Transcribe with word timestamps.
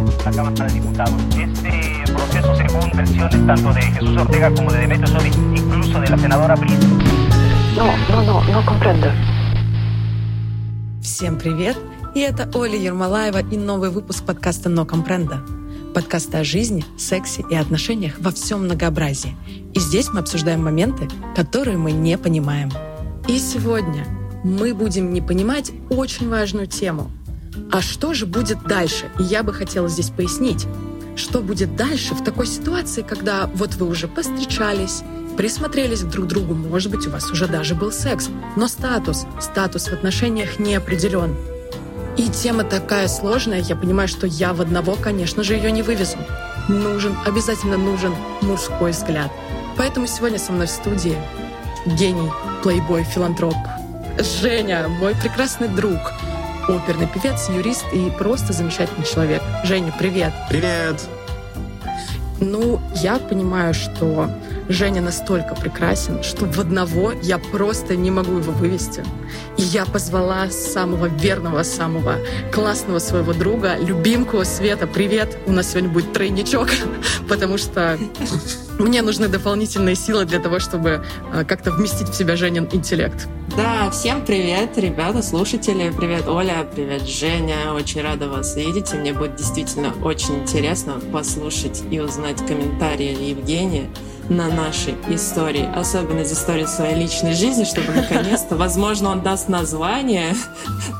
la 0.00 0.30
Cámara 0.30 0.66
de 0.66 0.72
Diputados. 0.72 1.14
Este 1.38 2.12
proceso, 2.12 2.56
según 2.56 2.90
versiones 2.96 3.46
tanto 3.46 3.72
de 3.72 3.82
Jesús 3.82 4.16
Ortega 4.16 4.50
como 4.54 4.72
de 4.72 4.78
Demetrio 4.80 5.06
Sodi, 5.08 5.28
incluso 5.54 6.00
de 6.00 6.08
la 6.08 6.18
senadora 6.18 6.56
Brito. 6.56 6.86
No, 7.76 7.86
no, 8.08 8.22
no, 8.22 8.44
no 8.44 8.64
comprendo. 8.66 9.12
Всем 11.02 11.38
привет! 11.38 11.76
И 12.14 12.20
это 12.20 12.48
Оля 12.54 12.76
Ермолаева 12.76 13.42
и 13.42 13.56
новый 13.56 13.90
выпуск 13.90 14.24
подкаста 14.24 14.68
«Но 14.68 14.84
компренда». 14.84 15.42
Подкаста 15.94 16.38
о 16.38 16.44
жизни, 16.44 16.84
сексе 16.96 17.44
и 17.50 17.54
отношениях 17.54 18.14
во 18.20 18.30
всем 18.30 18.64
многообразии. 18.64 19.36
И 19.74 19.80
здесь 19.80 20.08
мы 20.12 20.20
обсуждаем 20.20 20.62
моменты, 20.62 21.08
которые 21.34 21.76
мы 21.76 21.92
не 21.92 22.16
понимаем. 22.16 22.70
И 23.28 23.38
сегодня 23.38 24.06
мы 24.44 24.72
будем 24.72 25.12
не 25.12 25.20
понимать 25.20 25.72
очень 25.90 26.28
важную 26.28 26.66
тему. 26.66 27.10
А 27.72 27.80
что 27.80 28.14
же 28.14 28.26
будет 28.26 28.62
дальше? 28.64 29.10
И 29.18 29.22
я 29.22 29.42
бы 29.42 29.52
хотела 29.52 29.88
здесь 29.88 30.10
пояснить, 30.10 30.66
что 31.16 31.40
будет 31.40 31.76
дальше 31.76 32.14
в 32.14 32.24
такой 32.24 32.46
ситуации, 32.46 33.02
когда 33.02 33.48
вот 33.54 33.74
вы 33.74 33.86
уже 33.86 34.08
постречались, 34.08 35.02
присмотрелись 35.36 36.02
друг 36.02 36.26
к 36.26 36.28
другу, 36.28 36.54
может 36.54 36.90
быть, 36.90 37.06
у 37.06 37.10
вас 37.10 37.30
уже 37.30 37.46
даже 37.46 37.74
был 37.74 37.92
секс, 37.92 38.28
но 38.56 38.68
статус, 38.68 39.26
статус 39.40 39.88
в 39.88 39.92
отношениях 39.92 40.58
не 40.58 40.74
определен. 40.74 41.36
И 42.16 42.28
тема 42.28 42.64
такая 42.64 43.08
сложная, 43.08 43.60
я 43.60 43.76
понимаю, 43.76 44.08
что 44.08 44.26
я 44.26 44.52
в 44.52 44.60
одного, 44.60 44.96
конечно 44.96 45.42
же, 45.42 45.54
ее 45.54 45.70
не 45.70 45.82
вывезу. 45.82 46.18
Нужен, 46.68 47.16
обязательно 47.24 47.76
нужен 47.76 48.12
мужской 48.42 48.90
взгляд. 48.90 49.30
Поэтому 49.76 50.06
сегодня 50.06 50.38
со 50.38 50.52
мной 50.52 50.66
в 50.66 50.70
студии 50.70 51.16
гений, 51.86 52.30
плейбой, 52.62 53.04
филантроп, 53.04 53.56
Женя, 54.42 54.88
мой 54.88 55.14
прекрасный 55.14 55.68
друг, 55.68 55.98
оперный 56.76 57.06
певец, 57.06 57.48
юрист 57.48 57.84
и 57.92 58.10
просто 58.10 58.52
замечательный 58.52 59.04
человек. 59.04 59.42
Женя, 59.64 59.92
привет. 59.98 60.32
Привет. 60.48 61.00
Ну, 62.40 62.80
я 62.96 63.18
понимаю, 63.18 63.74
что 63.74 64.30
Женя 64.70 65.02
настолько 65.02 65.56
прекрасен, 65.56 66.22
что 66.22 66.46
в 66.46 66.60
одного 66.60 67.12
я 67.22 67.38
просто 67.38 67.96
не 67.96 68.12
могу 68.12 68.38
его 68.38 68.52
вывести. 68.52 69.02
И 69.56 69.62
я 69.62 69.84
позвала 69.84 70.48
самого 70.50 71.06
верного, 71.06 71.64
самого 71.64 72.18
классного 72.52 73.00
своего 73.00 73.32
друга, 73.32 73.76
любимку 73.80 74.44
Света. 74.44 74.86
Привет! 74.86 75.36
У 75.46 75.52
нас 75.52 75.72
сегодня 75.72 75.90
будет 75.90 76.12
тройничок, 76.12 76.68
потому 77.28 77.58
что 77.58 77.98
мне 78.78 79.02
нужны 79.02 79.26
дополнительные 79.26 79.96
силы 79.96 80.24
для 80.24 80.38
того, 80.38 80.60
чтобы 80.60 81.04
э, 81.32 81.44
как-то 81.44 81.72
вместить 81.72 82.08
в 82.08 82.14
себя 82.14 82.36
Женин 82.36 82.68
интеллект. 82.70 83.26
Да, 83.56 83.90
всем 83.90 84.24
привет, 84.24 84.78
ребята, 84.78 85.20
слушатели. 85.20 85.92
Привет, 85.96 86.28
Оля, 86.28 86.64
привет, 86.72 87.08
Женя. 87.08 87.74
Очень 87.74 88.02
рада 88.02 88.28
вас 88.28 88.54
видеть. 88.54 88.94
И 88.94 88.96
мне 88.96 89.12
будет 89.12 89.34
действительно 89.34 89.92
очень 90.04 90.42
интересно 90.42 91.00
послушать 91.12 91.82
и 91.90 91.98
узнать 91.98 92.38
комментарии 92.46 93.30
Евгения 93.30 93.90
на 94.30 94.48
нашей 94.48 94.94
истории, 95.08 95.68
особенно 95.74 96.20
из 96.20 96.32
истории 96.32 96.64
своей 96.64 96.94
личной 96.94 97.34
жизни, 97.34 97.64
чтобы 97.64 97.92
наконец-то, 97.92 98.56
возможно, 98.56 99.10
он 99.10 99.22
даст 99.22 99.48
название 99.48 100.34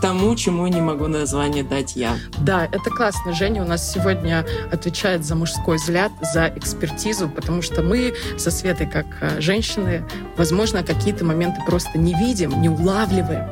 тому, 0.02 0.34
чему 0.34 0.66
не 0.66 0.80
могу 0.80 1.06
название 1.06 1.62
дать 1.62 1.94
я. 1.94 2.16
Да, 2.38 2.66
это 2.66 2.90
классно. 2.90 3.32
Женя 3.32 3.62
у 3.62 3.66
нас 3.66 3.90
сегодня 3.90 4.44
отвечает 4.72 5.24
за 5.24 5.36
мужской 5.36 5.76
взгляд, 5.76 6.10
за 6.20 6.52
экспертизу, 6.54 7.28
потому 7.28 7.62
что 7.62 7.82
мы 7.82 8.14
со 8.36 8.50
Светой, 8.50 8.90
как 8.90 9.06
э, 9.20 9.40
женщины, 9.40 10.04
возможно, 10.36 10.82
какие-то 10.82 11.24
моменты 11.24 11.60
просто 11.64 11.98
не 11.98 12.14
видим, 12.14 12.60
не 12.60 12.68
улавливаем. 12.68 13.48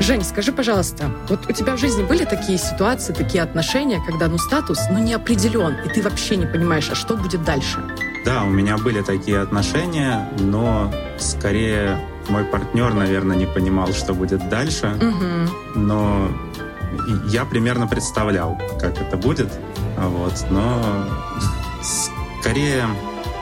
Жень, 0.00 0.24
скажи, 0.24 0.52
пожалуйста, 0.52 1.12
вот 1.28 1.48
у 1.48 1.52
тебя 1.52 1.76
в 1.76 1.78
жизни 1.78 2.02
были 2.02 2.24
такие 2.24 2.58
ситуации, 2.58 3.12
такие 3.12 3.42
отношения, 3.42 4.02
когда 4.04 4.26
ну 4.26 4.38
статус 4.38 4.80
ну, 4.90 4.98
не 4.98 5.14
определен, 5.14 5.76
и 5.84 5.88
ты 5.88 6.02
вообще 6.02 6.36
не 6.36 6.46
понимаешь, 6.46 6.88
а 6.90 6.94
что 6.94 7.16
будет 7.16 7.44
дальше? 7.44 7.78
Да, 8.24 8.44
у 8.44 8.50
меня 8.50 8.76
были 8.78 9.02
такие 9.02 9.40
отношения, 9.40 10.28
но 10.38 10.92
скорее 11.18 11.98
мой 12.28 12.44
партнер, 12.44 12.94
наверное, 12.94 13.36
не 13.36 13.46
понимал, 13.46 13.92
что 13.92 14.14
будет 14.14 14.48
дальше. 14.48 14.94
Угу. 14.96 15.78
Но 15.80 16.28
я 17.26 17.44
примерно 17.44 17.86
представлял, 17.86 18.60
как 18.80 19.00
это 19.00 19.16
будет. 19.16 19.52
Вот, 19.96 20.46
но 20.50 20.80
скорее, 22.40 22.86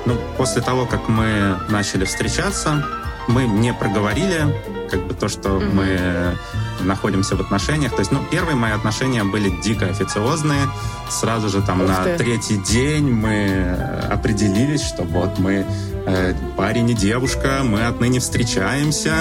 ну, 0.06 0.16
после 0.36 0.62
того, 0.62 0.86
как 0.86 1.08
мы 1.08 1.56
начали 1.68 2.04
встречаться, 2.04 2.84
мы 3.28 3.46
не 3.46 3.72
проговорили 3.72 4.46
как 4.90 5.06
бы 5.06 5.14
то, 5.14 5.28
что 5.28 5.48
mm-hmm. 5.48 5.74
мы 5.74 6.86
находимся 6.86 7.36
в 7.36 7.40
отношениях. 7.40 7.92
То 7.92 8.00
есть, 8.00 8.12
ну, 8.12 8.20
первые 8.30 8.56
мои 8.56 8.72
отношения 8.72 9.24
были 9.24 9.50
дико 9.62 9.86
официозные. 9.86 10.62
Сразу 11.08 11.48
же 11.48 11.62
там 11.62 11.82
Ух 11.82 11.88
на 11.88 12.04
ты. 12.04 12.16
третий 12.16 12.56
день 12.56 13.10
мы 13.10 13.76
определились, 14.10 14.82
что 14.82 15.02
вот 15.02 15.38
мы 15.38 15.66
э, 16.06 16.34
парень 16.56 16.90
и 16.90 16.94
девушка, 16.94 17.60
мы 17.64 17.86
отныне 17.86 18.20
встречаемся. 18.20 19.12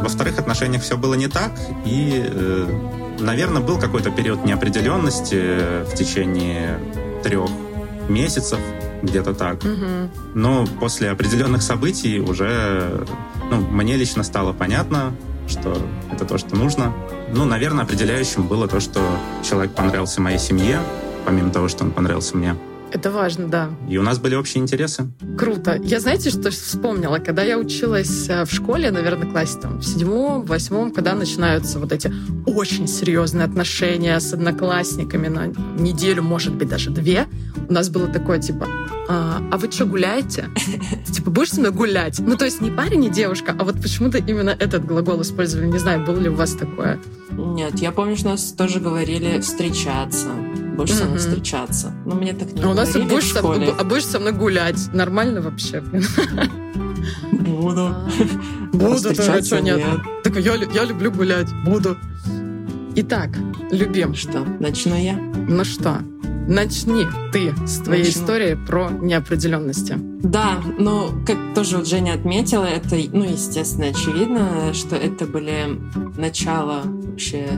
Во 0.00 0.08
вторых 0.08 0.38
отношениях 0.38 0.82
все 0.82 0.96
было 0.96 1.14
не 1.14 1.28
так, 1.28 1.52
и, 1.84 2.22
э, 2.26 3.16
наверное, 3.18 3.62
был 3.62 3.78
какой-то 3.78 4.10
период 4.10 4.44
неопределенности 4.44 5.84
в 5.84 5.94
течение 5.94 6.78
трех 7.22 7.50
месяцев, 8.08 8.58
где-то 9.02 9.34
так. 9.34 9.64
Угу. 9.64 10.34
Но 10.34 10.66
после 10.80 11.10
определенных 11.10 11.62
событий 11.62 12.20
уже 12.20 13.06
ну, 13.50 13.60
мне 13.60 13.96
лично 13.96 14.22
стало 14.22 14.52
понятно, 14.52 15.14
что 15.48 15.76
это 16.12 16.24
то, 16.24 16.38
что 16.38 16.56
нужно. 16.56 16.92
Ну, 17.32 17.44
наверное, 17.44 17.84
определяющим 17.84 18.46
было 18.46 18.68
то, 18.68 18.80
что 18.80 19.00
человек 19.42 19.72
понравился 19.72 20.20
моей 20.20 20.38
семье, 20.38 20.80
помимо 21.24 21.50
того, 21.50 21.68
что 21.68 21.84
он 21.84 21.92
понравился 21.92 22.36
мне. 22.36 22.56
Это 22.92 23.10
важно, 23.10 23.48
да. 23.48 23.70
И 23.88 23.98
у 23.98 24.02
нас 24.02 24.18
были 24.18 24.34
общие 24.34 24.62
интересы. 24.62 25.08
Круто. 25.36 25.78
Я, 25.82 26.00
знаете, 26.00 26.30
что 26.30 26.50
вспомнила? 26.50 27.18
Когда 27.18 27.42
я 27.42 27.58
училась 27.58 28.28
э, 28.28 28.44
в 28.44 28.52
школе, 28.52 28.90
наверное, 28.90 29.28
классе 29.30 29.58
там, 29.60 29.78
в 29.78 29.84
седьмом, 29.84 30.44
восьмом, 30.44 30.92
когда 30.92 31.14
начинаются 31.14 31.78
вот 31.78 31.92
эти 31.92 32.12
очень 32.46 32.86
серьезные 32.86 33.44
отношения 33.44 34.18
с 34.18 34.32
одноклассниками 34.32 35.28
на 35.28 35.46
неделю, 35.78 36.22
может 36.22 36.54
быть, 36.54 36.68
даже 36.68 36.90
две, 36.90 37.26
у 37.68 37.72
нас 37.72 37.90
было 37.90 38.06
такое, 38.06 38.38
типа, 38.38 38.66
а, 39.08 39.42
а 39.50 39.56
вы 39.56 39.70
что, 39.70 39.86
гуляете? 39.86 40.48
Типа, 41.12 41.30
будешь 41.30 41.50
со 41.50 41.60
мной 41.60 41.72
гулять? 41.72 42.18
Ну, 42.18 42.36
то 42.36 42.44
есть 42.44 42.60
не 42.60 42.70
парень, 42.70 43.00
не 43.00 43.10
девушка, 43.10 43.54
а 43.58 43.64
вот 43.64 43.80
почему-то 43.80 44.18
именно 44.18 44.50
этот 44.50 44.84
глагол 44.84 45.22
использовали. 45.22 45.66
Не 45.66 45.78
знаю, 45.78 46.04
было 46.04 46.18
ли 46.18 46.28
у 46.28 46.34
вас 46.34 46.52
такое? 46.52 46.98
Нет, 47.30 47.78
я 47.78 47.92
помню, 47.92 48.16
что 48.16 48.30
нас 48.30 48.52
тоже 48.52 48.80
говорили 48.80 49.40
встречаться. 49.40 50.28
Будешь 50.76 50.90
mm-hmm. 50.90 50.98
со 50.98 51.04
мной 51.04 51.18
встречаться. 51.18 51.92
Но 52.04 52.14
мне 52.14 52.32
так 52.32 52.52
не 52.52 52.62
а 52.62 52.68
у 52.68 52.74
нас 52.74 52.92
будешь 52.92 53.32
со, 53.32 53.40
а 53.40 53.84
будешь 53.84 54.04
со 54.04 54.18
мной 54.18 54.32
гулять. 54.32 54.92
Нормально 54.92 55.40
вообще? 55.40 55.82
Буду. 57.32 57.94
Буду, 58.72 59.10
а 59.10 59.42
что 59.42 59.60
нет? 59.60 59.80
Так 60.22 60.36
я, 60.36 60.54
я 60.54 60.84
люблю 60.84 61.10
гулять. 61.10 61.48
Буду. 61.64 61.96
Итак, 62.94 63.30
любим. 63.70 64.14
Что, 64.14 64.44
начну 64.58 64.96
я? 64.96 65.14
Ну 65.48 65.64
что, 65.64 66.00
Начни 66.48 67.06
ты 67.32 67.52
с 67.66 67.78
твоей 67.78 68.04
Начну. 68.04 68.22
истории 68.22 68.54
про 68.54 68.88
неопределенности. 68.90 69.96
Да, 69.98 70.62
но 70.78 71.10
как 71.26 71.36
тоже 71.56 71.78
вот 71.78 71.88
Женя 71.88 72.12
отметила, 72.12 72.64
это, 72.64 72.96
ну, 73.12 73.24
естественно, 73.24 73.88
очевидно, 73.88 74.72
что 74.72 74.94
это 74.94 75.26
были 75.26 75.76
начало 76.16 76.82
вообще 76.84 77.48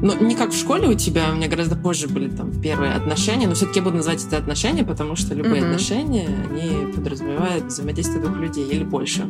ну, 0.00 0.18
не 0.20 0.34
как 0.34 0.50
в 0.50 0.58
школе 0.58 0.88
у 0.88 0.94
тебя, 0.94 1.30
у 1.30 1.34
меня 1.34 1.48
гораздо 1.48 1.76
позже 1.76 2.08
были 2.08 2.28
там 2.28 2.52
первые 2.60 2.92
отношения, 2.92 3.46
но 3.46 3.54
все-таки 3.54 3.80
я 3.80 3.84
буду 3.84 3.96
называть 3.96 4.24
это 4.24 4.38
отношения, 4.38 4.84
потому 4.84 5.16
что 5.16 5.34
любые 5.34 5.62
mm-hmm. 5.62 5.66
отношения, 5.66 6.28
они 6.50 6.92
подразумевают 6.92 7.66
взаимодействие 7.66 8.22
двух 8.22 8.36
людей 8.38 8.66
или 8.66 8.84
больше. 8.84 9.26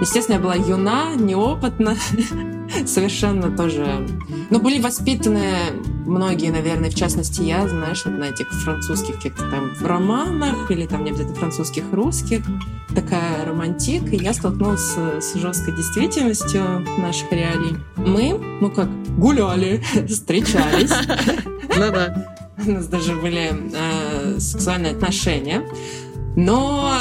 Естественно, 0.00 0.36
я 0.36 0.40
была 0.40 0.54
юна, 0.54 1.14
неопытна, 1.14 1.96
совершенно 2.86 3.56
тоже... 3.56 4.06
Но 4.50 4.58
были 4.58 4.80
воспитаны 4.80 5.42
многие, 6.06 6.50
наверное, 6.50 6.90
в 6.90 6.94
частности 6.94 7.42
я, 7.42 7.68
знаешь, 7.68 8.04
вот 8.04 8.18
на 8.18 8.24
этих 8.24 8.50
французских 8.50 9.16
каких-то 9.16 9.50
там 9.50 9.72
романах 9.80 10.70
или 10.70 10.86
там 10.86 11.04
не 11.04 11.10
обязательно 11.10 11.36
французских, 11.36 11.84
русских, 11.92 12.42
такая 12.94 13.44
романтик, 13.44 14.12
и 14.12 14.16
я 14.16 14.32
столкнулась 14.32 14.96
с, 15.20 15.34
жесткой 15.34 15.76
действительностью 15.76 16.84
наших 16.98 17.30
реалий. 17.30 17.76
Мы, 17.96 18.38
ну 18.60 18.70
как, 18.70 18.88
гуляли, 19.16 19.82
встречались. 20.08 20.92
Ну 21.76 21.92
да. 21.92 22.36
У 22.66 22.72
нас 22.72 22.88
даже 22.88 23.14
были 23.14 23.52
э, 23.52 24.40
сексуальные 24.40 24.92
отношения. 24.92 25.62
Но 26.34 26.92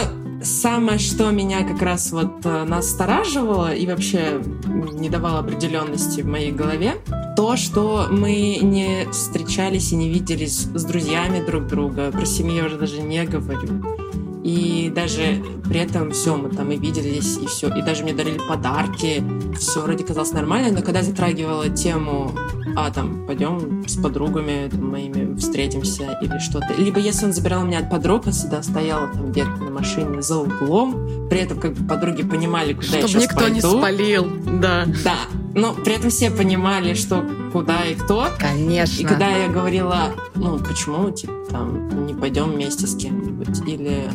самое, 0.42 1.00
что 1.00 1.32
меня 1.32 1.64
как 1.64 1.82
раз 1.82 2.12
вот 2.12 2.46
э, 2.46 2.64
настораживало 2.64 3.74
и 3.74 3.86
вообще 3.86 4.42
не 4.66 5.10
давало 5.10 5.40
определенности 5.40 6.22
в 6.22 6.28
моей 6.28 6.52
голове, 6.52 6.96
то, 7.36 7.56
что 7.56 8.08
мы 8.10 8.60
не 8.62 9.08
встречались 9.12 9.92
и 9.92 9.96
не 9.96 10.10
виделись 10.10 10.68
с 10.74 10.84
друзьями 10.84 11.46
друг 11.46 11.68
друга. 11.68 12.12
Про 12.12 12.26
семью 12.26 12.58
я 12.58 12.66
уже 12.66 12.78
даже 12.78 13.02
не 13.02 13.24
говорю. 13.26 14.07
И 14.48 14.90
даже 14.96 15.44
при 15.66 15.82
этом 15.82 16.12
все, 16.12 16.38
мы 16.38 16.48
там 16.48 16.72
и 16.72 16.78
виделись, 16.78 17.38
и 17.38 17.48
все. 17.48 17.68
И 17.68 17.82
даже 17.82 18.04
мне 18.04 18.14
дарили 18.14 18.40
подарки. 18.48 19.22
Все 19.60 19.82
вроде 19.82 20.06
казалось 20.06 20.32
нормально, 20.32 20.72
но 20.72 20.86
когда 20.86 21.02
затрагивала 21.02 21.68
тему 21.68 22.32
а 22.78 22.92
там 22.92 23.26
пойдем 23.26 23.84
с 23.88 23.98
подругами 23.98 24.70
там, 24.70 24.92
моими 24.92 25.36
встретимся 25.36 26.18
или 26.22 26.38
что-то. 26.38 26.76
Либо 26.78 27.00
если 27.00 27.26
он 27.26 27.34
забирал 27.34 27.66
меня 27.66 27.80
от 27.80 27.90
подруг, 27.90 28.28
а 28.28 28.32
всегда 28.32 28.62
стояла 28.62 29.08
там 29.08 29.32
где-то 29.32 29.50
на 29.50 29.72
машине 29.72 30.22
за 30.22 30.38
углом, 30.38 31.27
при 31.30 31.40
этом 31.40 31.60
как 31.60 31.74
бы 31.74 31.88
подруги 31.88 32.24
понимали, 32.24 32.74
куда 32.74 32.88
Чтобы 32.88 33.02
я 33.04 33.08
сейчас 33.08 33.24
никто 33.24 33.40
пойду. 33.40 33.54
не 33.56 33.62
спалил, 33.62 34.28
да. 34.62 34.86
Да, 35.04 35.18
но 35.56 35.74
при 35.74 35.96
этом 35.96 36.10
все 36.10 36.32
понимали, 36.32 36.94
что 36.94 37.26
куда 37.52 37.84
и 37.86 37.96
кто. 37.96 38.28
Конечно. 38.38 39.02
И 39.02 39.06
когда 39.06 39.30
я 39.30 39.48
говорила, 39.48 40.12
ну, 40.36 40.60
почему, 40.60 41.12
типа, 41.12 41.34
там, 41.50 42.06
не 42.06 42.14
пойдем 42.14 42.52
вместе 42.52 42.88
с 42.88 42.96
кем-нибудь, 42.96 43.68
или 43.68 44.10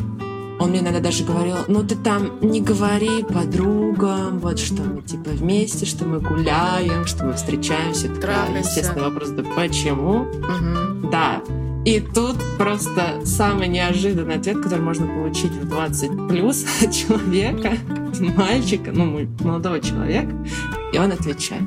он 0.59 0.69
мне 0.69 0.79
иногда 0.79 0.99
даже 0.99 1.23
говорил, 1.23 1.57
ну 1.67 1.83
ты 1.83 1.95
там 1.95 2.39
не 2.41 2.61
говори 2.61 3.23
подругам, 3.23 4.39
вот 4.39 4.59
что 4.59 4.83
мы 4.83 5.01
типа 5.01 5.31
вместе, 5.31 5.85
что 5.85 6.05
мы 6.05 6.19
гуляем, 6.19 7.05
что 7.05 7.25
мы 7.25 7.33
встречаемся. 7.33 8.07
Трахаемся. 8.09 8.69
естественный 8.69 9.09
вопрос, 9.09 9.29
да 9.29 9.43
почему? 9.55 10.25
Мгм. 10.25 11.09
Да. 11.11 11.41
И 11.85 11.99
тут 11.99 12.37
просто 12.57 13.21
самый 13.25 13.67
неожиданный 13.67 14.35
ответ, 14.35 14.61
который 14.61 14.79
можно 14.81 15.05
получить 15.05 15.51
в 15.51 15.67
20 15.67 16.27
плюс 16.29 16.65
от 16.81 16.91
человека, 16.93 17.73
мальчика, 18.37 18.91
ну, 18.93 19.27
молодого 19.41 19.79
человека. 19.81 20.31
И 20.93 20.97
он 20.97 21.11
отвечает. 21.11 21.63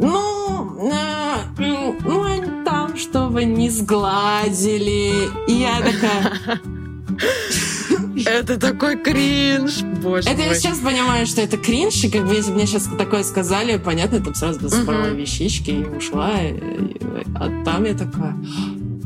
Ну, 0.00 0.90
э, 0.90 1.36
ну, 1.58 2.24
они 2.24 2.64
там, 2.64 2.96
чтобы 2.96 3.44
не 3.44 3.70
сгладили. 3.70 5.28
И 5.48 5.52
я 5.52 5.78
такая, 5.80 6.60
Это 8.26 8.58
такой 8.58 8.96
кринж, 8.96 9.82
боже 10.02 10.28
Это 10.28 10.42
я 10.42 10.54
сейчас 10.54 10.78
понимаю, 10.78 11.26
что 11.26 11.40
это 11.40 11.56
кринж, 11.56 12.02
и 12.04 12.10
как 12.10 12.26
бы 12.26 12.34
если 12.34 12.50
бы 12.50 12.56
мне 12.56 12.66
сейчас 12.66 12.88
такое 12.98 13.22
сказали, 13.22 13.76
понятно, 13.78 14.20
там 14.20 14.34
сразу 14.34 14.58
бы 14.60 14.68
забрала 14.68 15.08
вещички 15.08 15.70
и 15.70 15.84
ушла. 15.84 16.32
и- 16.42 16.54
и- 16.54 16.96
а 17.36 17.62
там 17.64 17.84
я 17.84 17.94
такая, 17.94 18.36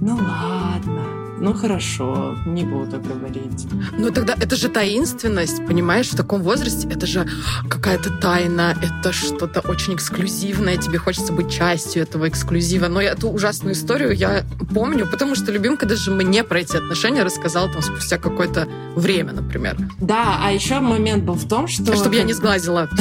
ну 0.02 0.16
ладно, 0.16 1.04
ну 1.38 1.54
хорошо, 1.54 2.36
не 2.44 2.64
буду 2.64 2.98
говорить. 2.98 3.68
Ну 3.96 4.10
тогда 4.10 4.34
это 4.34 4.56
же 4.56 4.68
таинственность, 4.68 5.64
понимаешь, 5.64 6.08
в 6.08 6.16
таком 6.16 6.42
возрасте 6.42 6.88
это 6.88 7.06
же 7.06 7.24
какая-то 7.68 8.10
тайна, 8.10 8.76
это 8.82 9.12
что-то 9.12 9.60
очень 9.60 9.94
эксклюзивное, 9.94 10.76
тебе 10.76 10.98
хочется 10.98 11.32
быть 11.32 11.52
частью 11.52 12.02
этого 12.02 12.28
эксклюзива. 12.28 12.88
Но 12.88 13.00
эту 13.00 13.28
ужасную 13.28 13.74
историю 13.74 14.12
я 14.12 14.44
помню, 14.74 15.06
потому 15.06 15.36
что 15.36 15.52
любимка 15.52 15.86
даже 15.86 16.10
мне 16.10 16.42
про 16.42 16.58
эти 16.58 16.76
отношения 16.76 17.22
рассказала 17.22 17.68
там 17.72 17.80
спустя 17.80 18.18
какое-то 18.18 18.66
время, 18.96 19.34
например. 19.34 19.76
Да, 20.00 20.40
а 20.42 20.50
еще 20.50 20.80
момент 20.80 21.22
был 21.22 21.34
в 21.34 21.46
том, 21.46 21.68
что... 21.68 21.94
Чтобы 21.94 22.16
я 22.16 22.24
не 22.24 22.32
сглазила. 22.32 22.88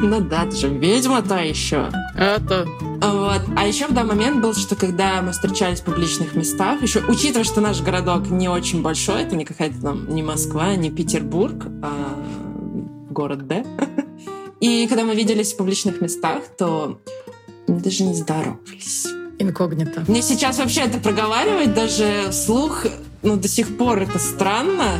Ну 0.00 0.20
да, 0.20 0.46
ты 0.46 0.56
же 0.56 0.68
ведьма-то 0.68 1.38
еще. 1.38 1.90
Это... 2.14 2.66
Вот. 3.00 3.42
А 3.56 3.66
еще 3.66 3.86
да, 3.88 4.02
момент 4.02 4.42
был, 4.42 4.54
что 4.54 4.74
когда 4.74 5.22
мы 5.22 5.32
встречались 5.32 5.80
в 5.80 5.84
публичных 5.84 6.34
местах, 6.34 6.82
еще 6.82 7.00
учитывая, 7.06 7.44
что 7.44 7.60
наш 7.60 7.80
городок 7.80 8.28
не 8.28 8.48
очень 8.48 8.82
большой, 8.82 9.22
это 9.22 9.36
не 9.36 9.44
какая-то 9.44 9.80
там 9.80 10.14
не 10.14 10.22
Москва, 10.22 10.74
не 10.74 10.90
Петербург, 10.90 11.66
а 11.82 12.18
город 13.10 13.46
Д. 13.46 13.64
И 14.60 14.88
когда 14.88 15.04
мы 15.04 15.14
виделись 15.14 15.52
в 15.52 15.56
публичных 15.56 16.00
местах, 16.00 16.42
то 16.58 17.00
мы 17.68 17.80
даже 17.80 18.02
не 18.02 18.14
здоровались. 18.14 19.06
Инкогнито. 19.38 20.04
Мне 20.08 20.20
сейчас 20.20 20.58
вообще 20.58 20.80
это 20.80 20.98
проговаривать 20.98 21.74
даже 21.74 22.26
вслух, 22.30 22.84
ну, 23.22 23.36
до 23.36 23.46
сих 23.46 23.76
пор 23.76 24.02
это 24.02 24.18
странно, 24.18 24.98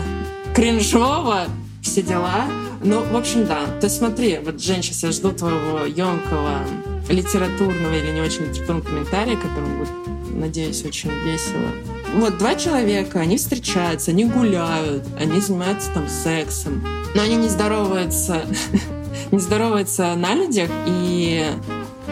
кринжово, 0.55 1.47
все 1.83 2.03
дела. 2.03 2.45
Ну, 2.81 3.03
в 3.03 3.17
общем, 3.17 3.47
да. 3.47 3.67
То 3.81 3.87
есть 3.87 3.97
смотри, 3.97 4.39
вот, 4.45 4.61
Жень, 4.61 4.85
сейчас 4.85 5.03
я 5.03 5.11
жду 5.11 5.33
твоего 5.33 5.85
емкого 5.85 6.61
литературного 7.09 7.95
или 7.95 8.13
не 8.13 8.21
очень 8.21 8.45
литературного 8.45 8.85
комментария, 8.85 9.37
который 9.37 9.69
будет, 9.71 9.89
надеюсь, 10.33 10.85
очень 10.85 11.11
весело. 11.11 11.71
Вот 12.17 12.39
два 12.39 12.55
человека, 12.55 13.21
они 13.21 13.37
встречаются, 13.37 14.11
они 14.13 14.25
гуляют, 14.25 15.05
они 15.19 15.41
занимаются 15.41 15.91
там 15.93 16.09
сексом, 16.09 16.85
но 17.15 17.23
они 17.23 17.37
не 17.37 17.49
здороваются, 17.49 18.43
не 19.31 19.39
здороваются 19.39 20.15
на 20.15 20.35
людях 20.35 20.71
и 20.87 21.47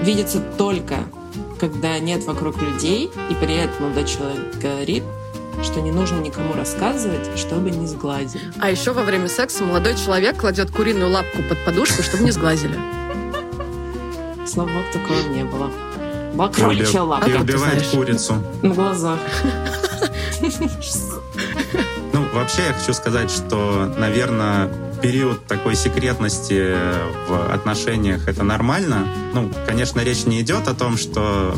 видятся 0.03 0.41
только 0.59 0.99
когда 1.59 1.99
нет 1.99 2.25
вокруг 2.25 2.61
людей, 2.61 3.11
и 3.31 3.35
при 3.35 3.55
этом 3.55 3.85
молодой 3.85 4.07
человек 4.07 4.57
говорит, 4.61 5.03
что 5.63 5.81
не 5.81 5.91
нужно 5.91 6.21
никому 6.21 6.53
рассказывать, 6.55 7.39
чтобы 7.39 7.71
не 7.71 7.87
сгладили. 7.87 8.43
А 8.61 8.71
еще 8.71 8.93
во 8.93 9.03
время 9.03 9.29
секса 9.29 9.65
молодой 9.65 9.95
человек 9.97 10.39
кладет 10.39 10.71
куриную 10.71 11.11
лапку 11.11 11.43
под 11.49 11.65
подушку, 11.65 12.03
чтобы 12.03 12.25
не 12.25 12.31
сглазили. 12.31 12.77
Слава 14.47 14.69
богу, 14.69 14.85
такого 14.93 15.21
не 15.29 15.45
было. 15.45 15.71
Была 16.35 16.49
кроличья 16.49 17.03
лапка 17.03 17.31
И 17.31 17.35
убивает 17.35 17.87
курицу. 17.89 18.43
на 18.63 18.75
глазах. 18.75 19.19
Ну, 22.13 22.25
вообще 22.33 22.63
я 22.69 22.73
хочу 22.75 22.93
сказать, 22.93 23.31
что, 23.31 23.93
наверное, 23.99 24.71
период 25.03 25.47
такой 25.47 25.75
секретности 25.75 26.75
в 27.29 27.53
отношениях 27.53 28.29
это 28.29 28.45
нормально. 28.45 29.07
Ну, 29.35 29.51
конечно, 29.67 30.01
речь 30.01 30.25
не 30.25 30.41
идет 30.41 30.69
о 30.69 30.75
том, 30.75 30.97
что 30.97 31.57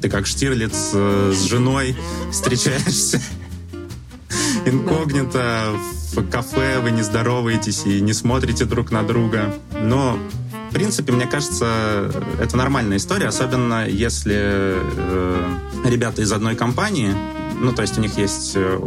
ты 0.00 0.08
как 0.08 0.26
Штирлиц 0.26 0.90
э, 0.94 1.32
с 1.34 1.42
женой 1.42 1.94
встречаешься 2.32 3.20
инкогнито 4.64 5.74
в 6.14 6.26
кафе, 6.30 6.78
вы 6.80 6.90
не 6.90 7.02
здороваетесь 7.02 7.82
и 7.84 8.00
не 8.00 8.12
смотрите 8.14 8.64
друг 8.64 8.90
на 8.90 9.02
друга. 9.02 9.54
Но 9.78 10.18
принципе, 10.74 11.12
мне 11.12 11.26
кажется, 11.26 12.10
это 12.40 12.56
нормальная 12.56 12.98
история, 12.98 13.28
особенно 13.28 13.88
если 13.88 14.34
э, 14.36 15.54
ребята 15.84 16.20
из 16.20 16.32
одной 16.32 16.56
компании, 16.56 17.14
ну, 17.60 17.72
то 17.72 17.82
есть 17.82 17.96
у 17.96 18.00
них 18.00 18.18
есть 18.18 18.52
э, 18.56 18.78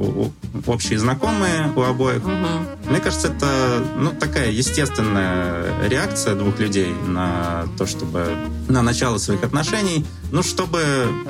общие 0.68 1.00
знакомые 1.00 1.72
у 1.76 1.82
обоих. 1.82 2.24
Мгм. 2.24 2.68
Мне 2.90 3.00
кажется, 3.00 3.30
это 3.30 3.82
ну, 3.98 4.12
такая 4.12 4.52
естественная 4.52 5.88
реакция 5.88 6.36
двух 6.36 6.60
людей 6.60 6.94
на 7.08 7.66
то, 7.78 7.86
чтобы 7.86 8.36
на 8.68 8.82
начало 8.82 9.18
своих 9.18 9.44
отношений, 9.44 10.06
ну, 10.32 10.44
чтобы 10.44 10.84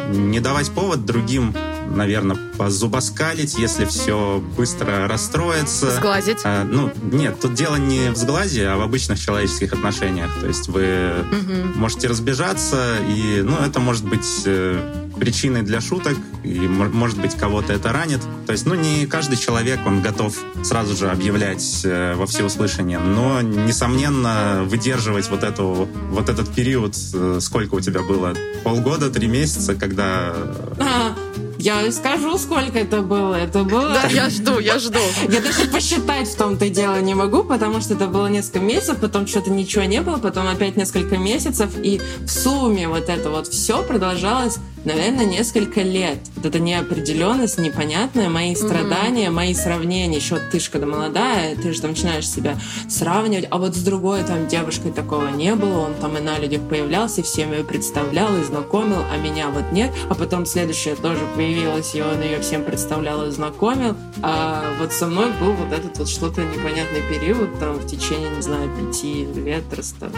не 0.09 0.39
давать 0.39 0.71
повод 0.71 1.05
другим, 1.05 1.53
наверное, 1.95 2.37
позубоскалить, 2.57 3.57
если 3.57 3.85
все 3.85 4.41
быстро 4.57 5.07
расстроится. 5.07 5.91
Сглазить. 5.91 6.39
А, 6.43 6.63
ну, 6.63 6.91
нет, 7.11 7.39
тут 7.39 7.53
дело 7.53 7.75
не 7.75 8.09
в 8.11 8.15
сглазе, 8.17 8.67
а 8.67 8.77
в 8.77 8.81
обычных 8.81 9.19
человеческих 9.19 9.73
отношениях. 9.73 10.29
То 10.41 10.47
есть 10.47 10.67
вы 10.67 11.13
Мгм. 11.31 11.73
можете 11.79 12.07
разбежаться, 12.07 12.97
и, 13.07 13.41
ну, 13.43 13.57
это 13.57 13.79
может 13.79 14.05
быть 14.05 14.43
э, 14.45 14.79
причиной 15.19 15.61
для 15.63 15.81
шуток, 15.81 16.15
и, 16.43 16.59
мо- 16.59 16.89
может 16.89 17.19
быть, 17.19 17.35
кого-то 17.35 17.73
это 17.73 17.91
ранит. 17.91 18.21
То 18.45 18.51
есть, 18.53 18.65
ну, 18.65 18.75
не 18.75 19.05
каждый 19.05 19.37
человек, 19.37 19.79
он 19.85 20.01
готов 20.01 20.35
сразу 20.63 20.95
же 20.95 21.09
объявлять 21.09 21.81
э, 21.83 22.13
во 22.15 22.25
всеуслышание, 22.27 22.99
но, 22.99 23.41
несомненно, 23.41 24.63
выдерживать 24.65 25.29
вот, 25.29 25.43
эту, 25.43 25.87
вот 26.11 26.29
этот 26.29 26.53
период, 26.53 26.95
э, 27.13 27.39
сколько 27.41 27.75
у 27.75 27.79
тебя 27.79 28.01
было, 28.01 28.33
полгода, 28.63 29.09
три 29.09 29.27
месяца, 29.27 29.75
когда... 29.75 30.33
А, 30.79 31.15
Я 31.59 31.91
скажу, 31.91 32.37
сколько 32.37 32.77
это 32.77 33.01
было. 33.01 33.35
Это 33.35 33.63
было... 33.63 33.89
Да, 33.89 34.07
я 34.09 34.29
жду, 34.29 34.59
я 34.59 34.79
жду. 34.79 34.99
Я 35.29 35.41
даже 35.41 35.67
посчитать 35.67 36.27
в 36.27 36.35
том-то 36.35 36.65
и 36.65 36.69
дело 36.69 37.01
не 37.01 37.15
могу, 37.15 37.43
потому 37.43 37.81
что 37.81 37.95
это 37.95 38.07
было 38.07 38.27
несколько 38.27 38.59
месяцев, 38.59 38.97
потом 38.99 39.27
что-то 39.27 39.49
ничего 39.49 39.83
не 39.83 40.01
было, 40.01 40.17
потом 40.17 40.47
опять 40.47 40.77
несколько 40.77 41.17
месяцев, 41.17 41.71
и 41.81 41.99
в 42.21 42.29
сумме 42.29 42.87
вот 42.87 43.09
это 43.09 43.29
вот 43.29 43.47
все 43.47 43.83
продолжалось, 43.83 44.59
наверное, 44.87 45.25
несколько 45.25 45.81
лет. 45.81 46.17
Вот 46.35 46.45
эта 46.45 46.59
неопределенность, 46.59 47.57
непонятная, 47.57 48.29
мои 48.29 48.55
страдания, 48.55 49.29
мои 49.29 49.53
сравнения. 49.53 50.17
Еще 50.17 50.39
ты 50.51 50.59
же, 50.59 50.71
когда 50.71 50.87
молодая, 50.87 51.55
ты 51.55 51.73
же 51.73 51.81
там 51.81 51.91
начинаешь 51.91 52.27
себя 52.27 52.57
сравнивать, 52.89 53.47
а 53.51 53.57
вот 53.57 53.75
с 53.75 53.83
другой 53.83 54.23
там 54.23 54.47
девушкой 54.47 54.91
такого 54.91 55.27
не 55.27 55.53
было, 55.55 55.79
он 55.79 55.93
там 55.95 56.17
и 56.17 56.21
на 56.21 56.39
людях 56.39 56.61
появлялся, 56.69 57.21
и 57.21 57.23
всем 57.23 57.51
ее 57.51 57.63
представлял 57.63 58.35
и 58.37 58.43
знакомил, 58.43 59.03
а 59.11 59.17
меня 59.17 59.49
вот 59.49 59.71
нет. 59.71 59.91
А 60.09 60.15
потом 60.15 60.45
следующая 60.45 60.95
тоже 60.95 61.21
появилась, 61.35 61.93
и 61.93 62.01
он 62.01 62.21
ее 62.21 62.39
всем 62.39 62.63
представлял 62.63 63.27
и 63.27 63.31
знакомил. 63.31 63.95
А 64.21 64.73
вот 64.79 64.93
со 64.93 65.07
мной 65.07 65.31
был 65.39 65.51
вот 65.53 65.73
этот 65.73 65.97
вот 65.97 66.07
что-то 66.07 66.41
непонятный 66.41 67.01
период, 67.09 67.59
там, 67.59 67.75
в 67.75 67.85
течение, 67.85 68.29
не 68.29 68.41
знаю, 68.41 68.69
пяти 68.77 69.25
лет 69.35 69.63
расста- 69.71 70.11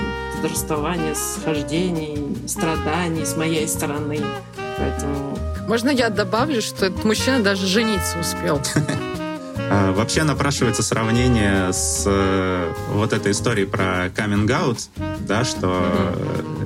расставания, 0.44 1.16
схождений, 1.16 2.36
страданий 2.48 3.26
с 3.26 3.36
моей 3.36 3.68
стороны. 3.68 4.20
Поэтому 4.78 5.38
Можно 5.68 5.90
я 5.90 6.10
добавлю, 6.10 6.62
что 6.62 6.86
этот 6.86 7.04
мужчина 7.04 7.42
даже 7.42 7.68
жениться 7.68 8.18
успел? 8.20 8.62
А, 9.72 9.92
вообще 9.92 10.24
напрашивается 10.24 10.82
сравнение 10.82 11.72
с 11.72 12.04
э, 12.08 12.74
вот 12.92 13.14
этой 13.14 13.34
историей 13.34 13.68
про 13.68 14.08
coming 14.08 14.48
out, 14.48 14.80
да, 15.20 15.44
что 15.44 15.68